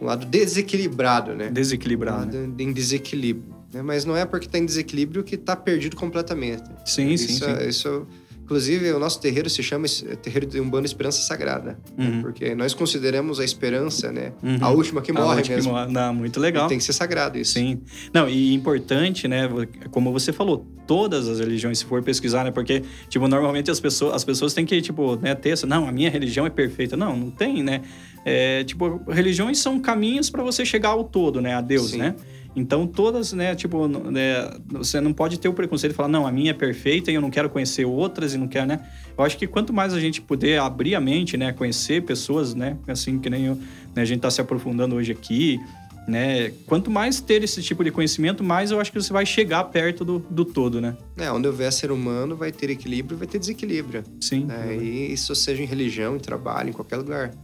[0.00, 1.50] um lado desequilibrado, né?
[1.50, 2.46] Desequilibrado, Um né?
[2.48, 3.54] lado em desequilíbrio.
[3.72, 3.82] né?
[3.82, 6.62] Mas não é porque está em desequilíbrio que está perdido completamente.
[6.84, 7.50] Sim, sim, isso, sim.
[7.50, 8.06] é- isso,
[8.48, 9.86] inclusive, o nosso terreiro se chama
[10.22, 11.78] Terreiro de Umbanda Esperança Sagrada.
[11.94, 12.08] né?
[12.08, 12.22] Uhum.
[12.22, 14.32] Porque nós consideramos a esperança, né?
[14.42, 14.56] Uhum.
[14.62, 15.72] A última que A morre última que mesmo.
[15.72, 15.92] morre.
[15.92, 16.64] Não, muito legal.
[16.64, 17.52] E tem que ser sagrado isso.
[17.52, 17.82] Sim.
[18.12, 19.46] Não, e importante, né?
[19.90, 22.50] Como você falou, todas as religiões, se for pesquisar, né?
[22.50, 25.92] Porque, tipo, normalmente as pessoas, as pessoas têm que, tipo, né, ter essa, não, a
[25.92, 26.96] minha religião é perfeita.
[26.96, 27.82] Não, não tem, né?
[28.24, 31.54] É, tipo, religiões são caminhos para você chegar ao todo, né?
[31.54, 31.98] A Deus, Sim.
[31.98, 32.14] né?
[32.58, 36.32] Então, todas, né, tipo, né, você não pode ter o preconceito de falar, não, a
[36.32, 38.80] minha é perfeita e eu não quero conhecer outras e não quero, né?
[39.16, 42.76] Eu acho que quanto mais a gente puder abrir a mente, né, conhecer pessoas, né,
[42.88, 43.54] assim, que nem eu,
[43.94, 45.60] né, a gente tá se aprofundando hoje aqui,
[46.08, 46.50] né?
[46.66, 50.04] Quanto mais ter esse tipo de conhecimento, mais eu acho que você vai chegar perto
[50.06, 50.96] do, do todo, né?
[51.18, 54.02] É, onde houver ser humano, vai ter equilíbrio vai ter desequilíbrio.
[54.18, 54.44] Sim.
[54.44, 54.74] né?
[54.74, 57.34] E isso seja em religião, em trabalho, em qualquer lugar.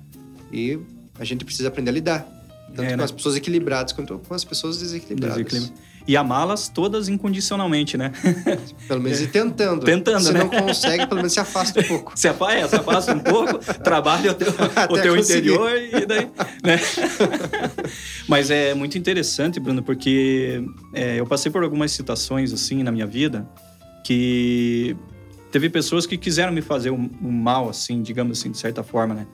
[0.51, 0.79] E
[1.19, 2.44] a gente precisa aprender a lidar.
[2.75, 3.05] Tanto É, com né?
[3.05, 5.37] as pessoas equilibradas quanto com as pessoas desequilibradas.
[5.45, 5.75] Desequilíbrio.
[6.07, 8.13] e amá-las todas incondicionalmente, né?
[8.89, 9.85] Pelo menos ir tentando.
[9.85, 10.41] Tentando, se né?
[10.41, 12.13] não consegue, pelo menos se afasta um pouco.
[12.19, 14.49] se, afasta, é, se afasta um pouco, trabalha o teu,
[14.91, 16.29] o teu interior e daí.
[16.63, 16.81] Né?
[18.29, 23.07] Mas é muito interessante, Bruno, porque é, eu passei por algumas situações assim na minha
[23.07, 23.49] vida
[24.05, 24.97] que
[25.51, 29.15] teve pessoas que quiseram me fazer um, um mal, assim, digamos assim, de certa forma,
[29.15, 29.27] né?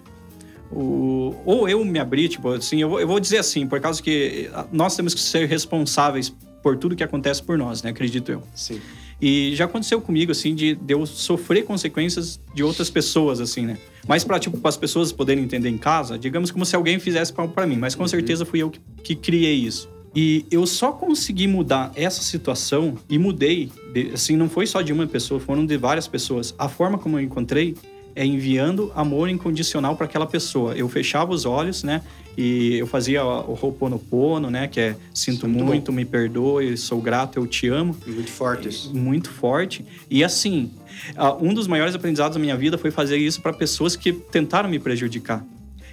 [0.71, 4.01] O, ou eu me abri, tipo, assim, eu vou, eu vou dizer assim, por causa
[4.03, 7.91] que nós temos que ser responsáveis por tudo que acontece por nós, né?
[7.91, 8.43] Acredito eu.
[8.55, 8.81] Sim.
[9.21, 13.77] E já aconteceu comigo, assim, de, de eu sofrer consequências de outras pessoas, assim, né?
[14.09, 17.67] Mas para tipo, as pessoas poderem entender em casa, digamos como se alguém fizesse para
[17.67, 18.09] mim, mas com uhum.
[18.09, 19.89] certeza fui eu que, que criei isso.
[20.15, 23.71] E eu só consegui mudar essa situação e mudei,
[24.13, 26.55] assim, não foi só de uma pessoa, foram de várias pessoas.
[26.59, 27.77] A forma como eu encontrei
[28.15, 30.75] é enviando amor incondicional para aquela pessoa.
[30.75, 32.03] Eu fechava os olhos, né?
[32.37, 34.69] E eu fazia o Ho'oponopono, né?
[34.69, 37.97] Que é sinto muito, muito me perdoe, sou grato, eu te amo.
[38.07, 38.95] Muito forte isso.
[38.95, 39.85] Muito forte.
[40.09, 40.71] E assim,
[41.41, 44.79] um dos maiores aprendizados da minha vida foi fazer isso para pessoas que tentaram me
[44.79, 45.45] prejudicar.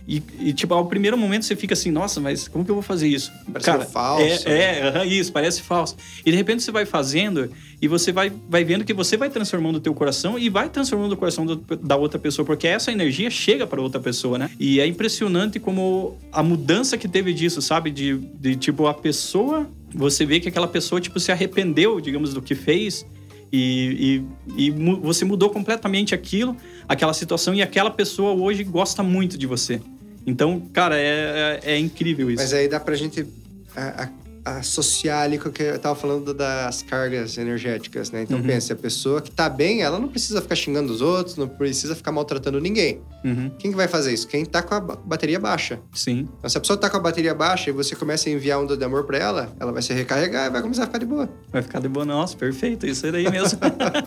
[0.08, 2.82] E, e, tipo, ao primeiro momento você fica assim, nossa, mas como que eu vou
[2.82, 3.30] fazer isso?
[3.52, 4.48] Parece Cara, falso.
[4.48, 5.98] É, é, isso, parece falso.
[6.26, 9.76] E de repente você vai fazendo e você vai, vai vendo que você vai transformando
[9.76, 13.30] o teu coração e vai transformando o coração do, da outra pessoa, porque essa energia
[13.30, 14.50] chega para outra pessoa, né?
[14.58, 17.92] E é impressionante como a mudança que teve disso, sabe?
[17.92, 22.42] De, de tipo, a pessoa, você vê que aquela pessoa, tipo, se arrependeu, digamos, do
[22.42, 23.06] que fez.
[23.52, 24.24] E,
[24.58, 26.56] e, e, você mudou completamente aquilo,
[26.88, 29.82] aquela situação, e aquela pessoa hoje gosta muito de você.
[30.28, 32.44] Então, cara, é, é, é incrível isso.
[32.44, 33.26] Mas aí dá pra gente
[33.74, 34.10] a, a
[34.56, 38.24] associar ali com o que eu estava falando das cargas energéticas, né?
[38.24, 38.44] Então, uhum.
[38.44, 41.96] pense, a pessoa que está bem, ela não precisa ficar xingando os outros, não precisa
[41.96, 43.02] ficar maltratando ninguém.
[43.24, 43.52] Uhum.
[43.58, 44.28] Quem que vai fazer isso?
[44.28, 45.80] Quem está com a bateria baixa.
[45.94, 46.28] Sim.
[46.38, 48.78] Então, se a pessoa está com a bateria baixa e você começa a enviar onda
[48.78, 51.30] de amor para ela, ela vai se recarregar e vai começar a ficar de boa.
[51.52, 53.60] Vai ficar de boa, nossa, perfeito, isso aí mesmo.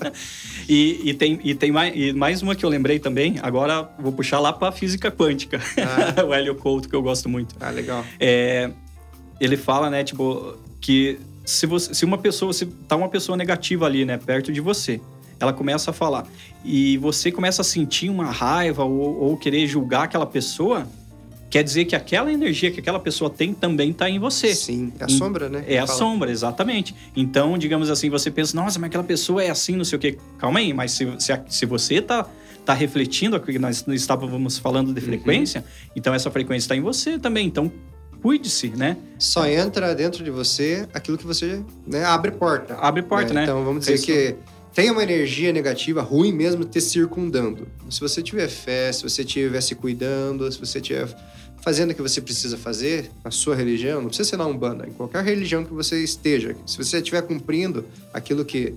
[0.68, 4.12] e, e, tem, e tem mais, e mais uma que eu lembrei também, agora vou
[4.12, 5.60] puxar lá para física quântica.
[5.78, 6.24] Ah.
[6.24, 7.54] o Hélio Couto, que eu gosto muito.
[7.60, 8.04] Ah, legal.
[8.18, 8.70] É,
[9.40, 13.86] ele fala, né, tipo, que se, você, se uma pessoa, se tá uma pessoa negativa
[13.86, 15.00] ali, né, perto de você,
[15.40, 16.26] ela começa a falar
[16.64, 20.86] e você começa a sentir uma raiva ou, ou querer julgar aquela pessoa,
[21.48, 24.54] quer dizer que aquela energia que aquela pessoa tem também está em você.
[24.54, 25.64] Sim, é a sombra, né?
[25.66, 25.98] É a fala.
[25.98, 26.94] sombra, exatamente.
[27.16, 30.18] Então, digamos assim, você pensa, nossa, mas aquela pessoa é assim, não sei o quê.
[30.38, 32.26] Calma aí, mas se, se, se você está
[32.64, 35.06] tá refletindo aquilo que nós estávamos falando de uhum.
[35.06, 35.92] frequência, uhum.
[35.96, 37.46] então essa frequência está em você também.
[37.46, 37.72] Então,
[38.20, 38.96] cuide-se, né?
[39.18, 42.74] Só entra dentro de você aquilo que você né, abre porta.
[42.74, 43.40] Abre porta, né?
[43.40, 43.44] né?
[43.44, 44.06] Então vamos dizer Isso.
[44.06, 44.36] que
[44.74, 47.66] tem uma energia negativa ruim mesmo te circundando.
[47.88, 51.08] Se você tiver fé, se você estiver se cuidando, se você estiver
[51.60, 54.92] fazendo o que você precisa fazer na sua religião, não precisa ser na Umbanda, em
[54.92, 58.74] qualquer religião que você esteja, se você estiver cumprindo aquilo que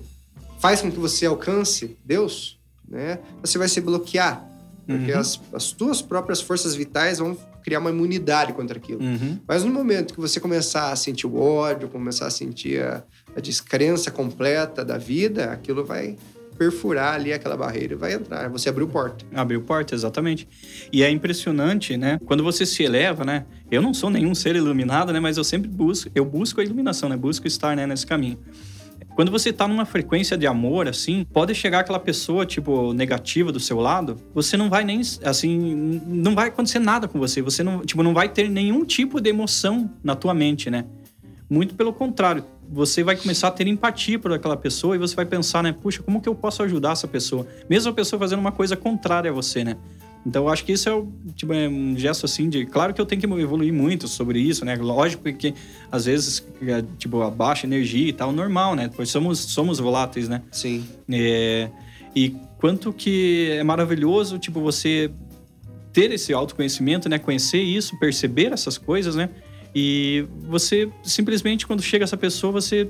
[0.60, 4.50] faz com que você alcance Deus, né, você vai se bloquear.
[4.86, 5.20] Porque uhum.
[5.20, 9.02] as, as tuas próprias forças vitais vão criar uma imunidade contra aquilo.
[9.02, 9.40] Uhum.
[9.48, 13.04] Mas no momento que você começar a sentir o ódio, começar a sentir a,
[13.36, 16.18] a descrença completa da vida, aquilo vai
[16.58, 18.50] perfurar ali aquela barreira e vai entrar.
[18.50, 19.26] Você abriu porta.
[19.34, 20.48] Abriu porta, exatamente.
[20.92, 22.20] E é impressionante, né?
[22.26, 23.46] Quando você se eleva, né?
[23.72, 25.20] Eu não sou nenhum ser iluminado, né?
[25.20, 27.18] Mas eu sempre busco, eu busco a iluminação, né?
[27.18, 28.38] Busco estar né, nesse caminho.
[29.16, 33.60] Quando você tá numa frequência de amor, assim, pode chegar aquela pessoa, tipo, negativa do
[33.60, 37.42] seu lado, você não vai nem, assim, não vai acontecer nada com você.
[37.42, 40.86] Você não, tipo, não vai ter nenhum tipo de emoção na tua mente, né?
[41.48, 45.26] Muito pelo contrário, você vai começar a ter empatia por aquela pessoa e você vai
[45.26, 45.72] pensar, né?
[45.72, 47.46] Puxa, como que eu posso ajudar essa pessoa?
[47.70, 49.78] Mesmo a pessoa fazendo uma coisa contrária a você, né?
[50.26, 51.04] Então, eu acho que isso é,
[51.36, 52.66] tipo, é um gesto assim de.
[52.66, 54.76] Claro que eu tenho que evoluir muito sobre isso, né?
[54.76, 55.54] Lógico que
[55.92, 58.90] às vezes, é, tipo, a baixa energia e tal, normal, né?
[58.96, 60.42] Pois somos, somos voláteis, né?
[60.52, 60.86] Sim.
[61.12, 61.70] É,
[62.16, 65.12] e quanto que é maravilhoso, tipo, você
[65.92, 67.20] ter esse autoconhecimento, né?
[67.20, 69.30] Conhecer isso, perceber essas coisas, né?
[69.76, 72.90] E você simplesmente, quando chega essa pessoa, você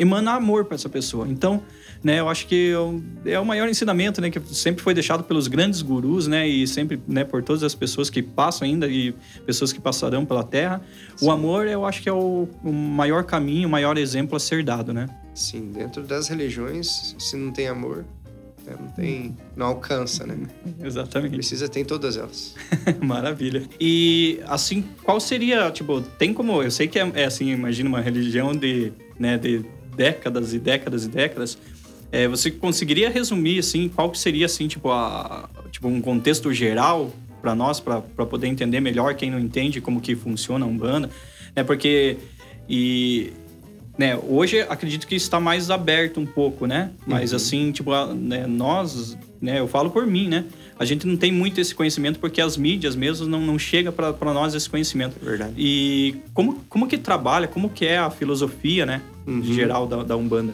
[0.00, 1.28] emana amor para essa pessoa.
[1.28, 1.62] Então,
[2.02, 2.72] né, eu acho que
[3.26, 7.00] é o maior ensinamento, né, que sempre foi deixado pelos grandes gurus, né, e sempre,
[7.06, 10.80] né, por todas as pessoas que passam ainda e pessoas que passarão pela Terra.
[11.16, 11.26] Sim.
[11.26, 14.64] O amor, eu acho que é o, o maior caminho, o maior exemplo a ser
[14.64, 15.06] dado, né?
[15.34, 18.06] Sim, dentro das religiões, se não tem amor,
[18.66, 20.38] né, não tem, não alcança, né?
[20.82, 21.34] Exatamente.
[21.34, 22.54] Precisa ter em todas elas.
[23.02, 23.62] Maravilha.
[23.78, 28.00] E assim, qual seria, tipo, tem como, eu sei que é, é assim, imagina uma
[28.00, 29.64] religião de, né, de
[29.96, 31.58] décadas e décadas e décadas.
[32.12, 37.12] É, você conseguiria resumir assim qual que seria assim tipo a tipo um contexto geral
[37.40, 41.08] para nós para poder entender melhor quem não entende como que funciona a umbanda,
[41.54, 42.16] é porque
[42.68, 43.32] e
[43.98, 46.90] né, hoje acredito que está mais aberto um pouco, né?
[47.06, 47.36] Mas Uhum.
[47.36, 50.46] assim, tipo, a- né, nós, né, eu falo por mim, né?
[50.78, 54.32] A gente não tem muito esse conhecimento porque as mídias mesmo não, não chega para
[54.32, 55.16] nós esse conhecimento.
[55.22, 55.52] Verdade.
[55.58, 59.42] E como, como que trabalha, como que é a filosofia, né, Uhum.
[59.42, 60.52] geral da, da Umbanda?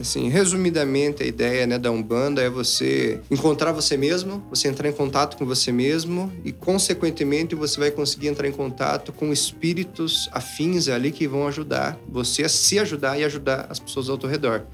[0.00, 4.92] Assim, resumidamente, a ideia né, da Umbanda é você encontrar você mesmo, você entrar em
[4.92, 10.88] contato com você mesmo e, consequentemente, você vai conseguir entrar em contato com espíritos afins
[10.88, 14.66] ali que vão ajudar você a se ajudar e ajudar as pessoas ao teu redor.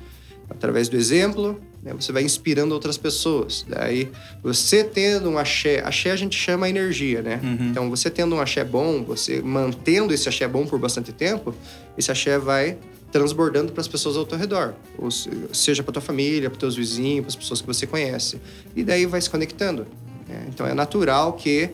[0.50, 3.64] Através do exemplo, né, você vai inspirando outras pessoas.
[3.66, 4.11] Daí,
[4.42, 7.40] você tendo um axé, axé a gente chama energia, né?
[7.42, 7.68] Uhum.
[7.70, 11.55] Então, você tendo um axé bom, você mantendo esse axé bom por bastante tempo,
[11.96, 12.76] esse axé vai
[13.12, 16.75] transbordando para as pessoas ao teu redor, ou se- seja para tua família, para teus
[16.75, 18.40] vizinhos, para as pessoas que você conhece.
[18.75, 19.87] E daí vai se conectando.
[20.29, 20.46] né?
[20.48, 21.70] Então é natural que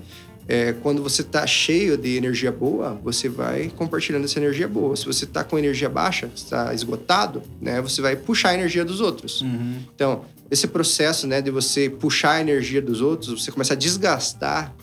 [0.49, 4.97] é, quando você está cheio de energia boa, você vai compartilhando essa energia boa.
[4.97, 9.01] Se você está com energia baixa, está esgotado, né, você vai puxar a energia dos
[9.01, 9.43] outros.
[9.43, 9.77] Uhum.
[9.95, 14.75] Então, esse processo né, de você puxar a energia dos outros, você começa a desgastar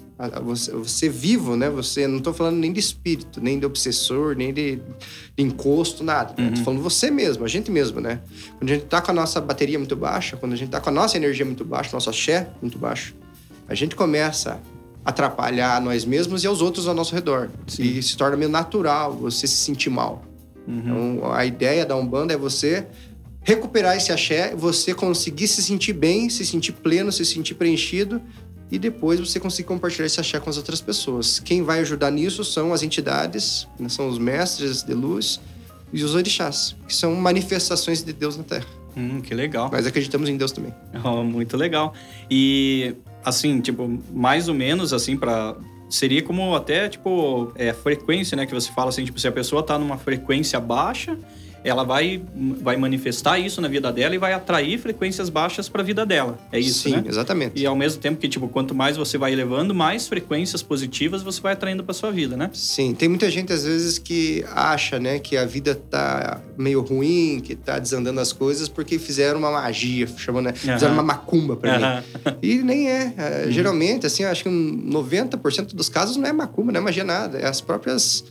[0.43, 1.69] você, você vivo, né?
[1.69, 4.78] Você não estou falando nem de espírito, nem de obsessor, nem de,
[5.36, 6.34] de encosto, nada.
[6.38, 6.47] Né?
[6.47, 6.54] Uhum.
[6.54, 8.21] Tô falando você mesmo, a gente mesmo, né?
[8.58, 10.89] Quando a gente tá com a nossa bateria muito baixa, quando a gente tá com
[10.89, 13.13] a nossa energia muito baixa, nosso axé muito baixo,
[13.67, 14.62] a gente começa
[15.04, 17.49] a atrapalhar a nós mesmos e aos outros ao nosso redor.
[17.67, 17.84] Sim.
[17.84, 20.23] E se torna meio natural você se sentir mal.
[20.65, 20.80] Uhum.
[21.17, 22.88] Então, a ideia da Umbanda é você
[23.41, 28.21] recuperar esse axé, você conseguir se sentir bem, se sentir pleno, se sentir preenchido
[28.71, 31.39] e depois você conseguir compartilhar esse axé com as outras pessoas.
[31.39, 35.39] Quem vai ajudar nisso são as entidades, né, são os mestres de luz
[35.93, 38.65] e os orixás, que são manifestações de Deus na Terra.
[38.97, 39.69] Hum, que legal.
[39.71, 40.73] Nós acreditamos em Deus também.
[41.04, 41.93] Oh, muito legal.
[42.30, 45.56] E assim, tipo, mais ou menos assim para
[45.88, 49.62] seria como até tipo é, frequência, né, que você fala assim, tipo, se a pessoa
[49.62, 51.17] tá numa frequência baixa,
[51.65, 52.21] ela vai
[52.62, 56.38] vai manifestar isso na vida dela e vai atrair frequências baixas para a vida dela.
[56.51, 57.04] É isso, Sim, né?
[57.08, 57.60] exatamente.
[57.60, 61.41] E ao mesmo tempo que tipo, quanto mais você vai elevando, mais frequências positivas você
[61.41, 62.49] vai atraindo para sua vida, né?
[62.54, 67.39] Sim, tem muita gente às vezes que acha, né, que a vida tá meio ruim,
[67.43, 70.54] que tá desandando as coisas porque fizeram uma magia, chamando, né?
[70.54, 70.93] Fizeram Aham.
[70.93, 71.84] uma macumba pra mim.
[71.84, 72.04] Aham.
[72.41, 73.13] E nem é.
[73.17, 76.84] É, Geralmente, assim, eu acho que um 90% dos casos não é macumba, não é
[76.84, 77.38] magia nada.
[77.39, 78.23] É as próprias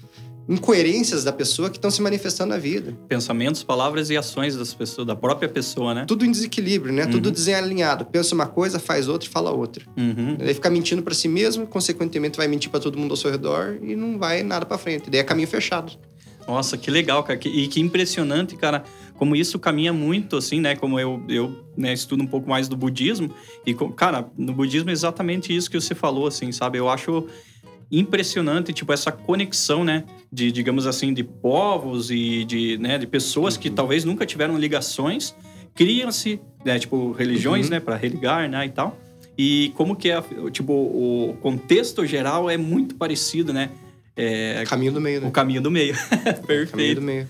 [0.48, 2.96] incoerências da pessoa que estão se manifestando na vida.
[3.08, 6.04] Pensamentos, palavras e ações das pessoas, da própria pessoa, né?
[6.06, 7.06] Tudo em desequilíbrio, né?
[7.06, 8.04] Tudo desalinhado.
[8.04, 9.84] Pensa uma coisa, faz outra e fala outra.
[9.96, 10.36] Uhum.
[10.38, 13.78] Daí fica mentindo pra si mesmo, consequentemente vai mentir pra todo mundo ao seu redor
[13.82, 15.10] e não vai nada pra frente.
[15.10, 15.92] Daí é caminho fechado.
[16.46, 17.40] Nossa, que legal, cara.
[17.44, 18.84] E que impressionante, cara.
[19.16, 20.74] Como isso caminha muito, assim, né?
[20.74, 23.30] Como eu, eu né, estudo um pouco mais do budismo.
[23.64, 26.78] E, cara, no budismo é exatamente isso que você falou, assim, sabe?
[26.78, 27.26] Eu acho
[27.90, 30.04] impressionante, tipo, essa conexão, né?
[30.32, 35.34] De, digamos assim, de povos e de, né, de pessoas que talvez nunca tiveram ligações.
[35.74, 37.72] Criam-se, né, tipo, religiões, Uhum.
[37.72, 37.80] né?
[37.80, 38.66] Para religar, né?
[38.66, 38.98] E tal.
[39.36, 43.70] E como que é, tipo, o contexto geral é muito parecido, né?
[44.16, 45.28] É, Caminho do meio, né?
[45.28, 45.94] o caminho do meio.
[46.22, 47.00] Caminho Perfeito.
[47.00, 47.28] do meio.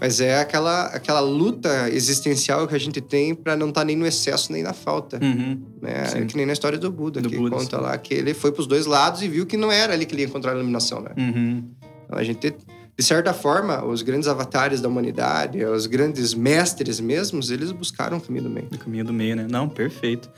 [0.00, 4.06] Mas é aquela, aquela luta existencial que a gente tem pra não estar nem no
[4.06, 5.18] excesso nem na falta.
[5.22, 5.62] Uhum.
[5.80, 6.04] Né?
[6.06, 6.18] Sim.
[6.18, 8.50] É que nem na história do Buda, Do que Buda, conta lá que ele foi
[8.50, 11.00] pros dois lados e viu que não era ali que ele ia encontrar a iluminação,
[11.02, 11.10] né?
[11.16, 11.64] Uhum.
[12.06, 12.54] Então, a gente,
[12.96, 18.20] de certa forma, os grandes avatares da humanidade, os grandes mestres mesmos, eles buscaram o
[18.20, 18.68] caminho do meio.
[18.70, 19.46] No caminho do meio, né?
[19.48, 20.30] Não, perfeito.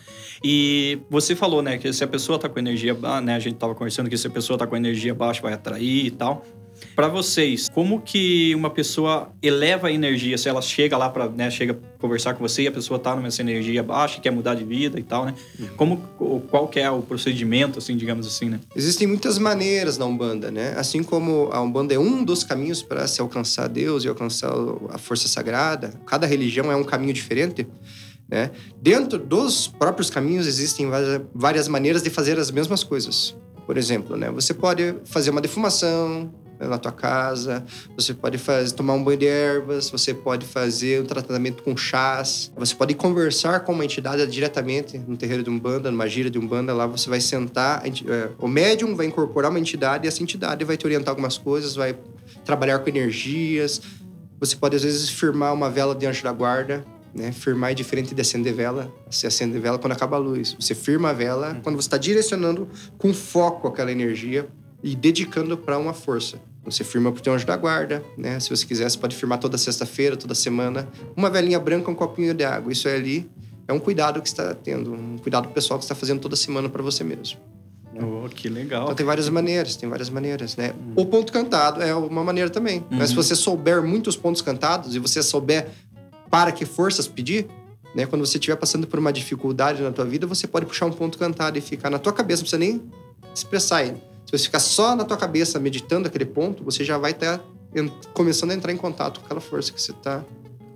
[0.43, 3.75] E você falou, né, que se a pessoa tá com energia, né, a gente tava
[3.75, 6.45] conversando que se a pessoa tá com energia baixa vai atrair e tal.
[6.95, 10.39] Pra vocês, como que uma pessoa eleva a energia?
[10.39, 13.41] Se ela chega lá para, né, chega conversar com você e a pessoa tá nessa
[13.43, 15.35] energia baixa, quer mudar de vida e tal, né?
[15.77, 18.61] Como o- qual que é o procedimento, assim, digamos assim, né?
[18.77, 20.75] Existem muitas maneiras na Umbanda, né?
[20.77, 24.53] Assim como a Umbanda é um dos caminhos para se alcançar Deus e alcançar
[24.91, 27.67] a força sagrada, cada religião é um caminho diferente,
[28.29, 28.53] né?
[28.81, 30.89] Dentro dos próprios caminhos existem
[31.35, 33.35] várias- maneiras de fazer as mesmas coisas.
[33.67, 34.31] Por exemplo, né?
[34.31, 37.64] Você pode fazer uma defumação na tua casa,
[37.97, 42.53] você pode fazer, tomar um banho de ervas, você pode fazer um tratamento com chás,
[42.57, 46.73] você pode conversar com uma entidade diretamente no terreiro de Umbanda, numa gira de Umbanda,
[46.73, 50.77] lá você vai sentar, é, o médium vai incorporar uma entidade e essa entidade vai
[50.77, 51.97] te orientar algumas coisas, vai
[52.45, 53.81] trabalhar com energias,
[54.38, 57.31] você pode às vezes firmar uma vela de anjo da guarda, né?
[57.31, 58.93] Firmar é diferente de acender vela.
[59.09, 60.57] Você acende vela quando acaba a luz.
[60.59, 64.49] Você firma a vela quando você está direcionando com foco aquela energia
[64.85, 66.38] e dedicando para uma força.
[66.62, 68.38] Você firma pro teu anjo da guarda, né?
[68.38, 70.87] Se você quiser, você pode firmar toda sexta-feira, toda semana.
[71.16, 72.70] Uma velinha branca, um copinho de água.
[72.70, 73.29] Isso é ali
[73.66, 76.37] é um cuidado que você está tendo, um cuidado pessoal que você está fazendo toda
[76.37, 77.38] semana para você mesmo.
[77.97, 78.85] Oh, Oh, que legal.
[78.85, 80.73] Então tem várias maneiras, tem várias maneiras, né?
[80.73, 80.92] Hum.
[80.97, 82.81] O ponto cantado é uma maneira também.
[82.90, 82.99] Uhum.
[82.99, 85.68] Mas se você souber muitos pontos cantados e você souber
[86.31, 87.47] para que forças pedir,
[87.94, 88.05] né?
[88.05, 91.16] Quando você estiver passando por uma dificuldade na tua vida, você pode puxar um ponto
[91.18, 92.83] cantado e ficar na tua cabeça, não precisa nem
[93.35, 93.97] expressar ele.
[94.35, 97.44] Se você ficar só na tua cabeça meditando aquele ponto, você já vai estar tá
[98.12, 100.25] começando a entrar em contato com aquela força que você está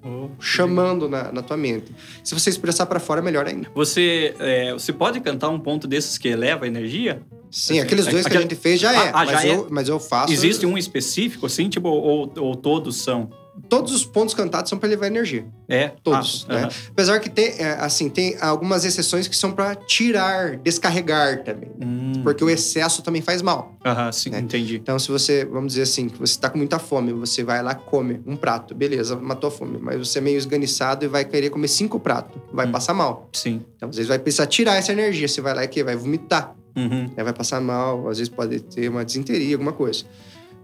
[0.05, 1.93] oh, chamando na, na, tua mente.
[2.23, 3.69] Se você expressar para fora, melhor ainda.
[3.75, 7.21] Você, é, você pode cantar um ponto desses que eleva a energia?
[7.51, 9.09] Sim, assim, aqueles dois que a gente fez já é.
[9.09, 9.67] Ah, mas, já eu, é?
[9.71, 10.33] mas eu faço.
[10.33, 13.31] Existe um específico, assim, tipo, ou, ou todos são?
[13.69, 15.47] Todos os pontos cantados são para levar energia.
[15.69, 15.93] É?
[16.03, 16.47] Todos.
[16.49, 16.63] Ah, né?
[16.65, 16.89] uh -huh.
[16.91, 21.71] Apesar que tem, é, assim, tem algumas exceções que são para tirar, descarregar também.
[21.81, 22.13] Hum.
[22.23, 23.75] Porque o excesso também faz mal.
[23.85, 24.41] Aham, sim, né?
[24.41, 24.77] entendi.
[24.77, 27.75] Então, se você, vamos dizer assim, que você está com muita fome, você vai lá
[27.75, 29.79] come um prato, beleza, matou a fome.
[29.81, 32.41] Mas você é meio esganiçado e vai querer comer cinco pratos.
[32.53, 32.73] Vai hum.
[32.73, 33.29] passar mal.
[33.33, 33.63] Sim.
[33.77, 35.29] Então, às vezes vai precisar tirar essa energia.
[35.29, 36.55] Você vai lá e que vai vomitar.
[36.77, 37.11] Uhum.
[37.17, 40.05] Vai passar mal, às vezes pode ter uma desinteria, alguma coisa.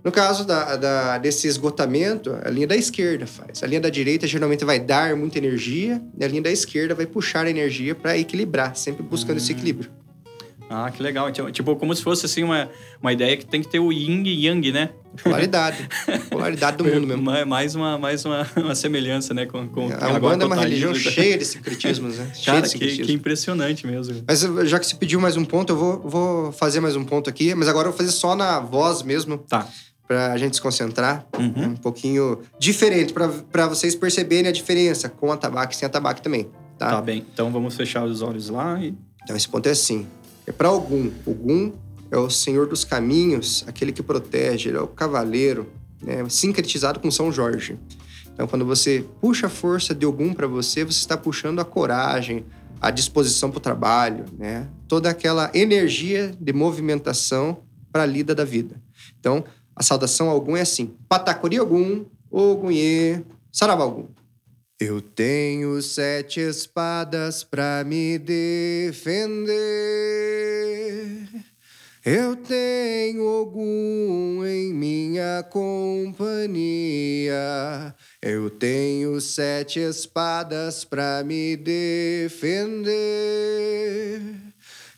[0.04, 3.62] No caso da, da, desse esgotamento, a linha da esquerda faz.
[3.62, 7.06] A linha da direita geralmente vai dar muita energia, e a linha da esquerda vai
[7.06, 9.38] puxar a energia para equilibrar, sempre buscando hum.
[9.38, 9.90] esse equilíbrio.
[10.68, 11.28] Ah, que legal.
[11.28, 12.68] Então, tipo, como se fosse assim uma,
[13.00, 14.90] uma ideia que tem que ter o yin e yang, né?
[15.22, 15.88] Polaridade.
[16.28, 17.46] Polaridade do mundo mesmo.
[17.46, 19.46] Mais uma, mais uma, uma semelhança, né?
[19.46, 22.30] Com, com a Umbanda é uma religião cheia de secretismos, né?
[22.34, 24.22] Cheia Cara, de que, que, impressionante mesmo.
[24.26, 27.30] Mas já que você pediu mais um ponto, eu vou, vou fazer mais um ponto
[27.30, 27.54] aqui.
[27.54, 29.38] Mas agora eu vou fazer só na voz mesmo.
[29.38, 29.68] Tá
[30.06, 31.26] para a gente se concentrar.
[31.38, 31.70] Uhum.
[31.70, 36.20] Um pouquinho diferente, para vocês perceberem a diferença com a tabaco e sem a tabaco
[36.20, 36.48] também.
[36.78, 36.90] Tá?
[36.90, 37.24] tá bem.
[37.32, 38.94] Então vamos fechar os olhos lá e.
[39.22, 40.06] Então esse ponto é assim:
[40.46, 41.10] é para algum.
[41.24, 41.72] Ogum
[42.10, 45.68] é o senhor dos caminhos, aquele que protege, ele é o cavaleiro,
[46.00, 46.24] né?
[46.28, 47.78] sincretizado com São Jorge.
[48.32, 52.44] Então, quando você puxa a força de algum para você, você está puxando a coragem,
[52.80, 54.68] a disposição para o trabalho, né?
[54.88, 57.62] toda aquela energia de movimentação
[57.92, 58.80] para a lida da vida.
[59.18, 59.44] Então,
[59.76, 64.08] a saudação a Ogum é assim: Patacori Ogum, Ogunhê, Saravá Ogum.
[64.80, 69.54] Eu tenho sete espadas para me defender.
[72.04, 77.32] Eu tenho Ogum em minha companhia.
[78.20, 82.94] Eu tenho sete espadas para me defender.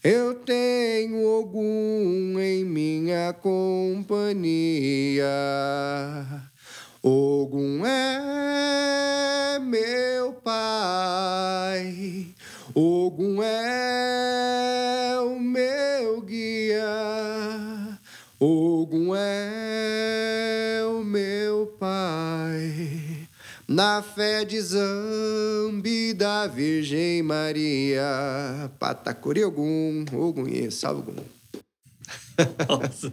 [0.08, 5.26] Eu tenho Ogum em minha companhia.
[7.02, 12.28] Ogum é meu pai.
[12.72, 17.98] Ogum é o meu guia.
[18.38, 23.05] Ogum é o meu pai
[23.68, 28.70] na fé de Zambi da Virgem Maria.
[28.78, 31.22] Patacuri Ogum, Ogum, salve Ogum.
[32.68, 33.12] Nossa,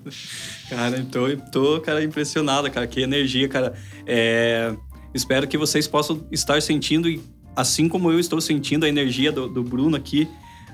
[0.70, 2.86] cara, tô, tô cara, impressionado, cara.
[2.86, 3.74] Que energia, cara.
[4.06, 4.76] É,
[5.14, 7.10] espero que vocês possam estar sentindo,
[7.56, 10.28] assim como eu estou sentindo a energia do, do Bruno aqui.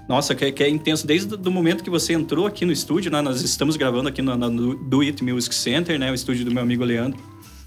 [0.09, 1.05] Nossa, que, que, é intenso.
[1.05, 3.21] Desde o momento que você entrou aqui no estúdio, né?
[3.21, 6.11] Nós estamos gravando aqui no, no Do It Music Center, né?
[6.11, 7.21] O estúdio do meu amigo Leandro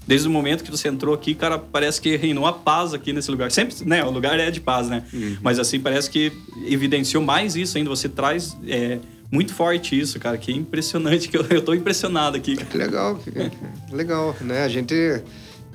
[0.05, 3.31] desde o momento que você entrou aqui, cara, parece que reinou a paz aqui nesse
[3.31, 3.51] lugar.
[3.51, 4.03] Sempre, né?
[4.03, 5.03] O lugar é de paz, né?
[5.13, 5.37] Uhum.
[5.41, 6.31] Mas assim, parece que
[6.65, 7.89] evidenciou mais isso ainda.
[7.89, 8.99] Você traz é,
[9.31, 10.37] muito forte isso, cara.
[10.37, 12.57] Que impressionante, que eu, eu tô impressionado aqui.
[12.57, 13.31] Que legal, que,
[13.95, 14.63] legal, né?
[14.63, 14.93] A gente...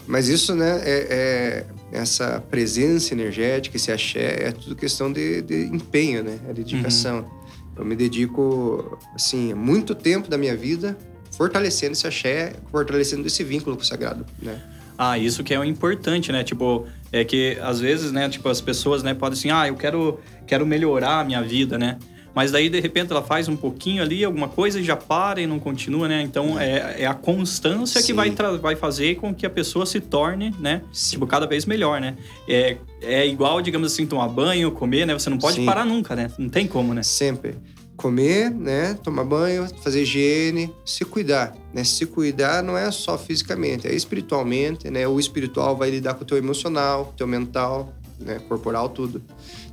[0.07, 5.67] Mas isso, né, é, é, essa presença energética, esse axé, é tudo questão de, de
[5.67, 6.39] empenho, né?
[6.49, 7.19] É dedicação.
[7.19, 7.39] Uhum.
[7.79, 10.97] Eu me dedico, assim, muito tempo da minha vida
[11.39, 14.61] fortalecendo esse axé, fortalecendo esse vínculo com o sagrado, né?
[14.99, 16.43] Ah, isso que é o importante, né?
[16.43, 20.19] Tipo, é que às vezes, né, tipo, as pessoas, né, podem assim, ah, eu quero,
[20.45, 21.97] quero melhorar a minha vida, né?
[22.35, 25.47] Mas daí, de repente, ela faz um pouquinho ali, alguma coisa, e já para e
[25.47, 26.23] não continua, né?
[26.23, 28.07] Então, é, é a constância Sim.
[28.09, 30.83] que vai, vai fazer com que a pessoa se torne, né?
[30.93, 31.13] Sim.
[31.13, 32.17] Tipo, cada vez melhor, né?
[32.49, 35.15] É, é igual, digamos assim, tomar banho, comer, né?
[35.15, 35.65] Você não pode Sim.
[35.65, 36.31] parar nunca, né?
[36.37, 37.03] Não tem como, né?
[37.03, 37.57] Sempre
[37.99, 41.83] comer, né, tomar banho, fazer higiene, se cuidar, né?
[41.83, 45.07] Se cuidar não é só fisicamente, é espiritualmente, né?
[45.09, 49.21] O espiritual vai lidar com o teu emocional, teu mental, né, corporal, tudo.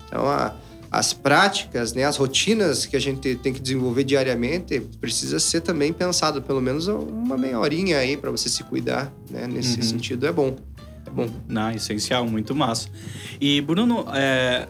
[0.08, 0.56] Então, a,
[0.92, 5.94] as práticas, né, as rotinas que a gente tem que desenvolver diariamente precisa ser também
[5.94, 9.46] pensado pelo menos uma meia horinha aí para você se cuidar, né?
[9.46, 9.84] Nesse uhum.
[9.84, 10.56] sentido é bom.
[11.06, 11.30] É bom.
[11.48, 12.90] Não, essencial, muito massa.
[13.40, 14.68] E Bruno, é,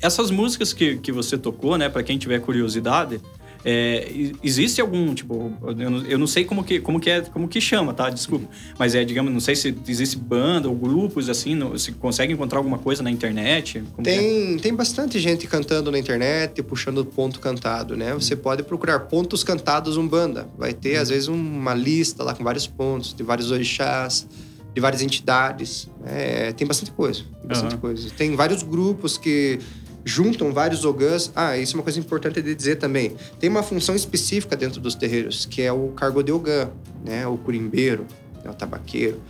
[0.00, 3.20] essas músicas que, que você tocou, né, para quem tiver curiosidade,
[3.68, 4.08] É,
[4.44, 7.60] existe algum, tipo, eu não, eu não, sei como que, como que é, como que
[7.60, 8.08] chama, tá?
[8.10, 8.46] Desculpa.
[8.78, 12.78] Mas é, digamos, não sei se existe banda ou grupos, assim, se consegue encontrar alguma
[12.78, 13.82] coisa na internet?
[13.98, 14.02] É?
[14.02, 14.58] tem, é?
[14.58, 18.14] tem bastante gente cantando na internet, puxando ponto cantado, né?
[18.14, 18.38] Você hum.
[18.38, 20.48] pode procurar pontos cantados Umbanda.
[20.56, 24.28] Vai ter, às vezes, uma lista lá com vários pontos, de vários orixás,
[24.72, 25.90] de várias entidades.
[26.04, 27.80] É, tem bastante coisa, bastante uhum.
[27.80, 28.10] coisa.
[28.16, 29.58] Tem vários grupos que
[30.06, 31.32] juntam vários ogãs.
[31.34, 33.16] Ah, isso é uma coisa importante de dizer também.
[33.40, 36.70] Tem uma função específica dentro dos terreiros, que é o cargo de ogã,
[37.04, 37.26] né?
[37.26, 38.06] O curimbeiro,
[38.44, 38.50] né?
[38.50, 39.20] o tabaqueiro,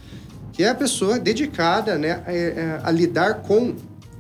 [0.53, 3.75] que é a pessoa dedicada né, a, é, a lidar com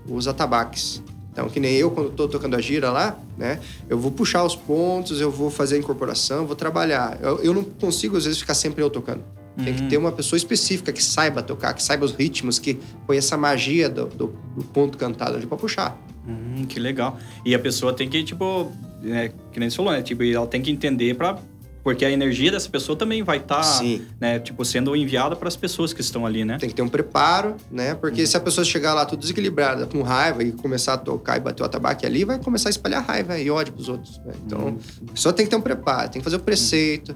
[0.08, 1.02] os atabaques.
[1.30, 3.60] Então, que nem eu, quando estou tocando a gira lá, né?
[3.90, 7.18] Eu vou puxar os pontos, eu vou fazer a incorporação, vou trabalhar.
[7.20, 9.22] Eu, eu não consigo, às vezes, ficar sempre eu tocando.
[9.62, 13.36] Tem que ter uma pessoa específica que saiba tocar, que saiba os ritmos, que conheça
[13.36, 15.98] a magia do, do, do ponto cantado ali pra puxar.
[16.26, 17.18] Hum, que legal.
[17.44, 18.72] E a pessoa tem que, tipo,
[19.04, 20.02] é, que nem você falou, né?
[20.02, 21.38] Tipo, ela tem que entender para
[21.86, 23.80] porque a energia dessa pessoa também vai estar, tá,
[24.20, 26.58] né, tipo, sendo enviada para as pessoas que estão ali, né?
[26.58, 27.94] Tem que ter um preparo, né?
[27.94, 28.26] Porque hum.
[28.26, 31.62] se a pessoa chegar lá tudo desequilibrada, com raiva e começar a tocar e bater
[31.62, 34.18] o atabaque ali, vai começar a espalhar raiva e ódio pros outros.
[34.24, 34.32] Né?
[34.44, 34.78] Então, hum.
[35.06, 37.14] a pessoa tem que ter um preparo, tem que fazer o preceito.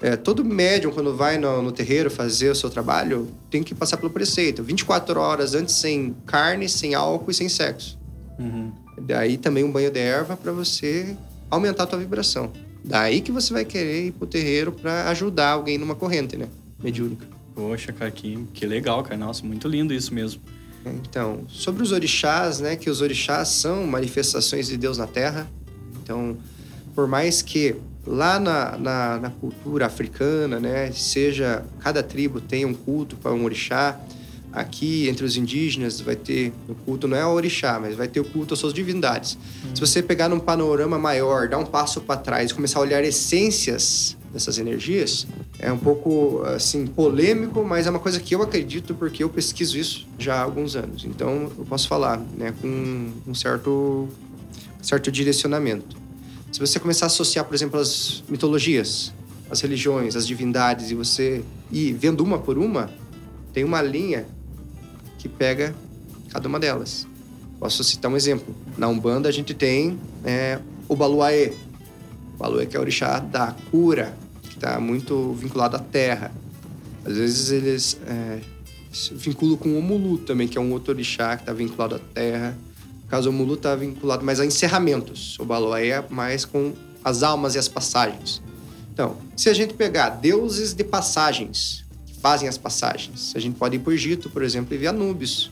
[0.00, 3.98] É, todo médium, quando vai no, no, terreiro fazer o seu trabalho, tem que passar
[3.98, 4.64] pelo preceito.
[4.64, 8.01] 24 horas antes sem carne, sem álcool e sem sexo.
[8.42, 8.72] Uhum.
[9.00, 11.16] Daí também um banho de erva para você
[11.50, 12.52] aumentar a tua vibração.
[12.84, 16.48] Daí que você vai querer ir pro terreiro para ajudar alguém numa corrente, né?
[16.82, 17.26] Mediúnica.
[17.54, 19.16] Poxa, cara, que, que legal, cara.
[19.16, 20.40] Nossa, muito lindo isso mesmo.
[20.84, 22.74] Então, sobre os orixás, né?
[22.74, 25.48] Que os orixás são manifestações de Deus na Terra.
[26.02, 26.36] Então,
[26.94, 27.76] por mais que
[28.06, 33.44] lá na, na, na cultura africana, né, seja cada tribo tem um culto para um
[33.44, 34.00] orixá,
[34.52, 38.20] Aqui, entre os indígenas, vai ter o culto, não é ao orixá, mas vai ter
[38.20, 39.38] o culto às suas divindades.
[39.74, 43.02] Se você pegar num panorama maior, dar um passo para trás e começar a olhar
[43.02, 45.26] essências dessas energias,
[45.58, 49.78] é um pouco, assim, polêmico, mas é uma coisa que eu acredito porque eu pesquiso
[49.78, 51.04] isso já há alguns anos.
[51.06, 54.06] Então, eu posso falar, né, com um certo,
[54.82, 55.96] certo direcionamento.
[56.50, 59.14] Se você começar a associar, por exemplo, as mitologias,
[59.50, 62.90] as religiões, as divindades, e você ir vendo uma por uma,
[63.54, 64.26] tem uma linha
[65.22, 65.72] que pega
[66.30, 67.06] cada uma delas.
[67.60, 68.52] Posso citar um exemplo.
[68.76, 70.58] Na Umbanda a gente tem é,
[70.88, 71.52] o Baluaê.
[72.34, 74.12] O Baluaê que é o orixá da cura,
[74.42, 76.32] que está muito vinculado à terra.
[77.04, 78.40] Às vezes eles é,
[78.92, 81.98] se vinculam com o Mulu também, que é um outro orixá que está vinculado à
[82.00, 82.58] terra.
[83.04, 85.38] No caso, o Mulu está vinculado mais a encerramentos.
[85.38, 86.72] O Baluaê é mais com
[87.04, 88.42] as almas e as passagens.
[88.92, 91.81] Então, se a gente pegar deuses de passagens,
[92.22, 93.32] fazem as passagens.
[93.34, 95.50] A gente pode ir para o Egito, por exemplo, e ver Anubis.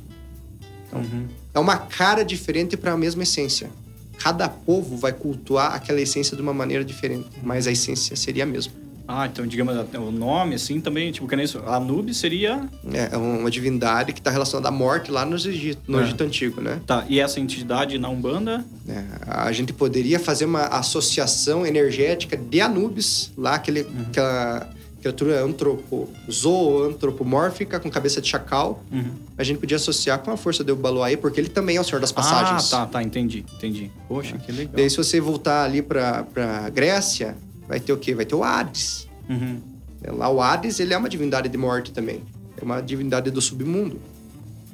[0.87, 1.27] Então, uhum.
[1.53, 3.71] É uma cara diferente para a mesma essência.
[4.19, 8.47] Cada povo vai cultuar aquela essência de uma maneira diferente, mas a essência seria a
[8.47, 8.73] mesma.
[9.09, 11.59] Ah, então, digamos, o nome, assim, também, tipo, que nem isso.
[11.67, 12.69] Anubis seria...
[12.93, 16.05] É, é uma divindade que está relacionada à morte lá no Egito, no é.
[16.05, 16.81] Egito Antigo, né?
[16.87, 18.65] Tá, e essa entidade na Umbanda?
[18.89, 24.03] É, a gente poderia fazer uma associação energética de Anubis, lá, aquele, uhum.
[24.07, 24.71] aquela
[25.01, 28.85] criatura antropo, zoantropomórfica com cabeça de chacal.
[28.93, 29.13] Uhum.
[29.37, 32.01] A gente podia associar com a força do Baluaê, porque ele também é o Senhor
[32.01, 32.73] das Passagens.
[32.73, 33.91] Ah, tá, tá, entendi, entendi.
[34.07, 34.39] Poxa, é.
[34.39, 34.75] que legal.
[34.77, 37.37] Daí se você voltar ali pra, pra Grécia,
[37.67, 38.15] vai ter o quê?
[38.15, 39.09] Vai ter o Hades.
[39.29, 39.61] Uhum.
[40.03, 42.23] É, lá o Hades, ele é uma divindade de morte também.
[42.61, 43.99] É uma divindade do submundo.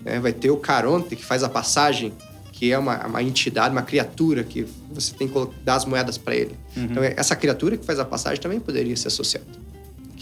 [0.05, 2.13] É, vai ter o Caronte, que faz a passagem,
[2.53, 6.35] que é uma, uma entidade, uma criatura que você tem que dar as moedas para
[6.35, 6.57] ele.
[6.77, 6.85] Uhum.
[6.85, 9.66] Então, essa criatura que faz a passagem também poderia ser associada.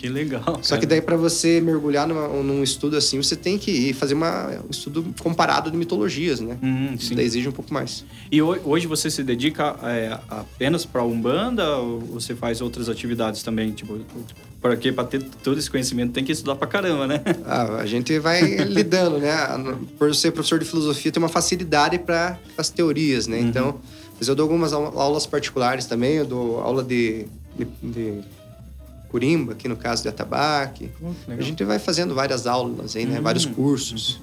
[0.05, 0.59] Que legal.
[0.61, 4.13] Só que daí para você mergulhar numa, num estudo assim, você tem que ir fazer
[4.13, 6.59] uma, um estudo comparado de mitologias, né?
[6.63, 7.15] Uhum, sim.
[7.15, 8.05] Daí exige um pouco mais.
[8.31, 13.71] E hoje você se dedica é, apenas para Umbanda ou você faz outras atividades também?
[13.71, 13.99] Tipo,
[14.61, 17.23] porque para ter todo esse conhecimento tem que estudar para caramba, né?
[17.47, 19.33] Ah, a gente vai lidando, né?
[19.99, 23.39] Por ser professor de filosofia, tem uma facilidade para as teorias, né?
[23.39, 23.49] Uhum.
[23.49, 23.81] Então,
[24.19, 27.27] mas eu dou algumas aulas particulares também, eu dou aula de,
[27.57, 28.21] de, de
[29.15, 30.91] Curimba, aqui no caso de Atabaque.
[31.01, 33.21] Hum, a gente vai fazendo várias aulas aí, né?
[33.21, 33.23] Hum.
[33.23, 34.21] Vários cursos,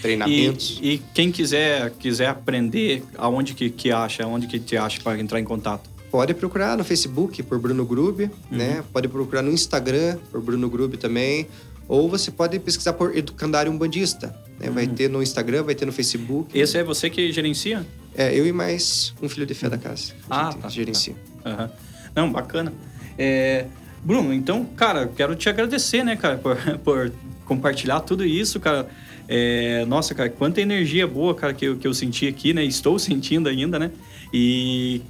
[0.00, 0.80] treinamentos.
[0.82, 4.24] E, e, quem quiser, quiser aprender, aonde que, que acha?
[4.24, 5.88] Aonde que te acha para entrar em contato?
[6.10, 8.58] Pode procurar no Facebook por Bruno Grube, uhum.
[8.58, 8.82] né?
[8.92, 11.46] Pode procurar no Instagram por Bruno Grube também.
[11.86, 14.34] Ou você pode pesquisar por Educandário Umbandista.
[14.58, 14.70] Né?
[14.70, 14.94] Vai uhum.
[14.94, 16.58] ter no Instagram, vai ter no Facebook.
[16.58, 17.86] Esse é você que gerencia?
[18.12, 20.14] É, eu e mais um filho de fé da casa.
[20.28, 20.68] Ah, tá.
[20.68, 21.14] Gerencia.
[21.44, 21.50] Tá.
[21.50, 21.70] Uhum.
[22.16, 22.72] Não, bacana.
[23.16, 23.66] É,
[24.04, 27.12] Bruno, então, cara, quero te agradecer, né, cara, por, por
[27.44, 28.88] compartilhar tudo isso, cara.
[29.28, 32.64] É, nossa, cara, quanta energia boa, cara, que eu, que eu senti aqui, né?
[32.64, 33.90] Estou sentindo ainda, né?
[34.32, 35.00] E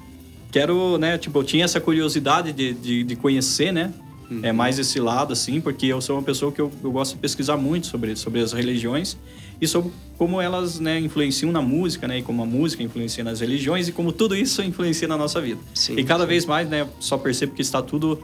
[0.50, 3.92] quero, né, tipo, eu tinha essa curiosidade de, de, de conhecer, né?
[4.30, 4.40] Uhum.
[4.42, 7.20] É mais esse lado, assim, porque eu sou uma pessoa que eu, eu gosto de
[7.20, 9.16] pesquisar muito sobre, sobre as religiões
[9.60, 12.18] e sobre como elas né, influenciam na música, né?
[12.18, 15.60] E como a música influencia nas religiões e como tudo isso influencia na nossa vida.
[15.74, 16.28] Sim, e cada sim.
[16.28, 16.86] vez mais, né?
[17.00, 18.22] Só percebo que está tudo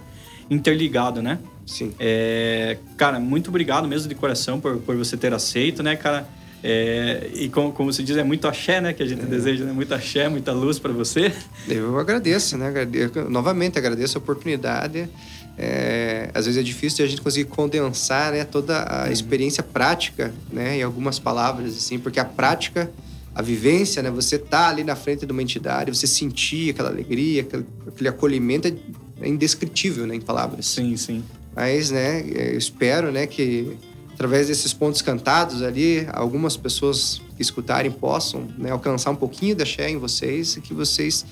[0.50, 1.38] interligado, né?
[1.66, 1.92] Sim.
[1.98, 6.26] É, cara, muito obrigado mesmo de coração por, por você ter aceito, né, cara?
[6.62, 8.92] É, e como, como se diz, é muito axé, né?
[8.92, 9.26] Que a gente é.
[9.26, 9.72] deseja, né?
[9.72, 11.32] Muito axé, muita luz para você.
[11.68, 12.68] Eu agradeço, né?
[12.68, 15.08] Agradeço, novamente agradeço a oportunidade.
[15.56, 19.12] É, às vezes é difícil a gente conseguir condensar né, toda a uhum.
[19.12, 22.88] experiência prática né, em algumas palavras, assim, porque a prática,
[23.34, 27.42] a vivência, né, você tá ali na frente de uma entidade, você sentir aquela alegria,
[27.42, 28.72] aquele, aquele acolhimento é,
[29.20, 30.66] é indescritível né, em palavras.
[30.66, 31.24] Sim, sim.
[31.54, 33.76] Mas, né, eu espero, né, que
[34.12, 39.64] através desses pontos cantados ali, algumas pessoas que escutarem possam né, alcançar um pouquinho da
[39.64, 41.24] Xé em vocês e que vocês,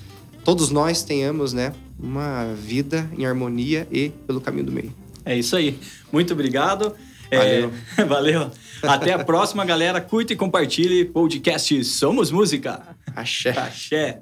[0.43, 4.93] todos nós, tenhamos, né, uma vida em harmonia e pelo caminho do meio.
[5.25, 5.77] É isso aí.
[6.11, 6.93] Muito obrigado.
[7.29, 7.73] Valeu.
[7.97, 8.51] É, valeu.
[8.81, 9.99] Até a próxima, galera.
[9.99, 12.81] Curta e compartilhe podcast Somos Música.
[13.13, 13.49] Axé.
[13.49, 14.21] Axé.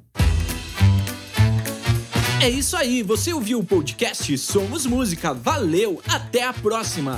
[2.42, 5.34] É isso aí, você ouviu o podcast Somos Música.
[5.34, 7.18] Valeu, até a próxima.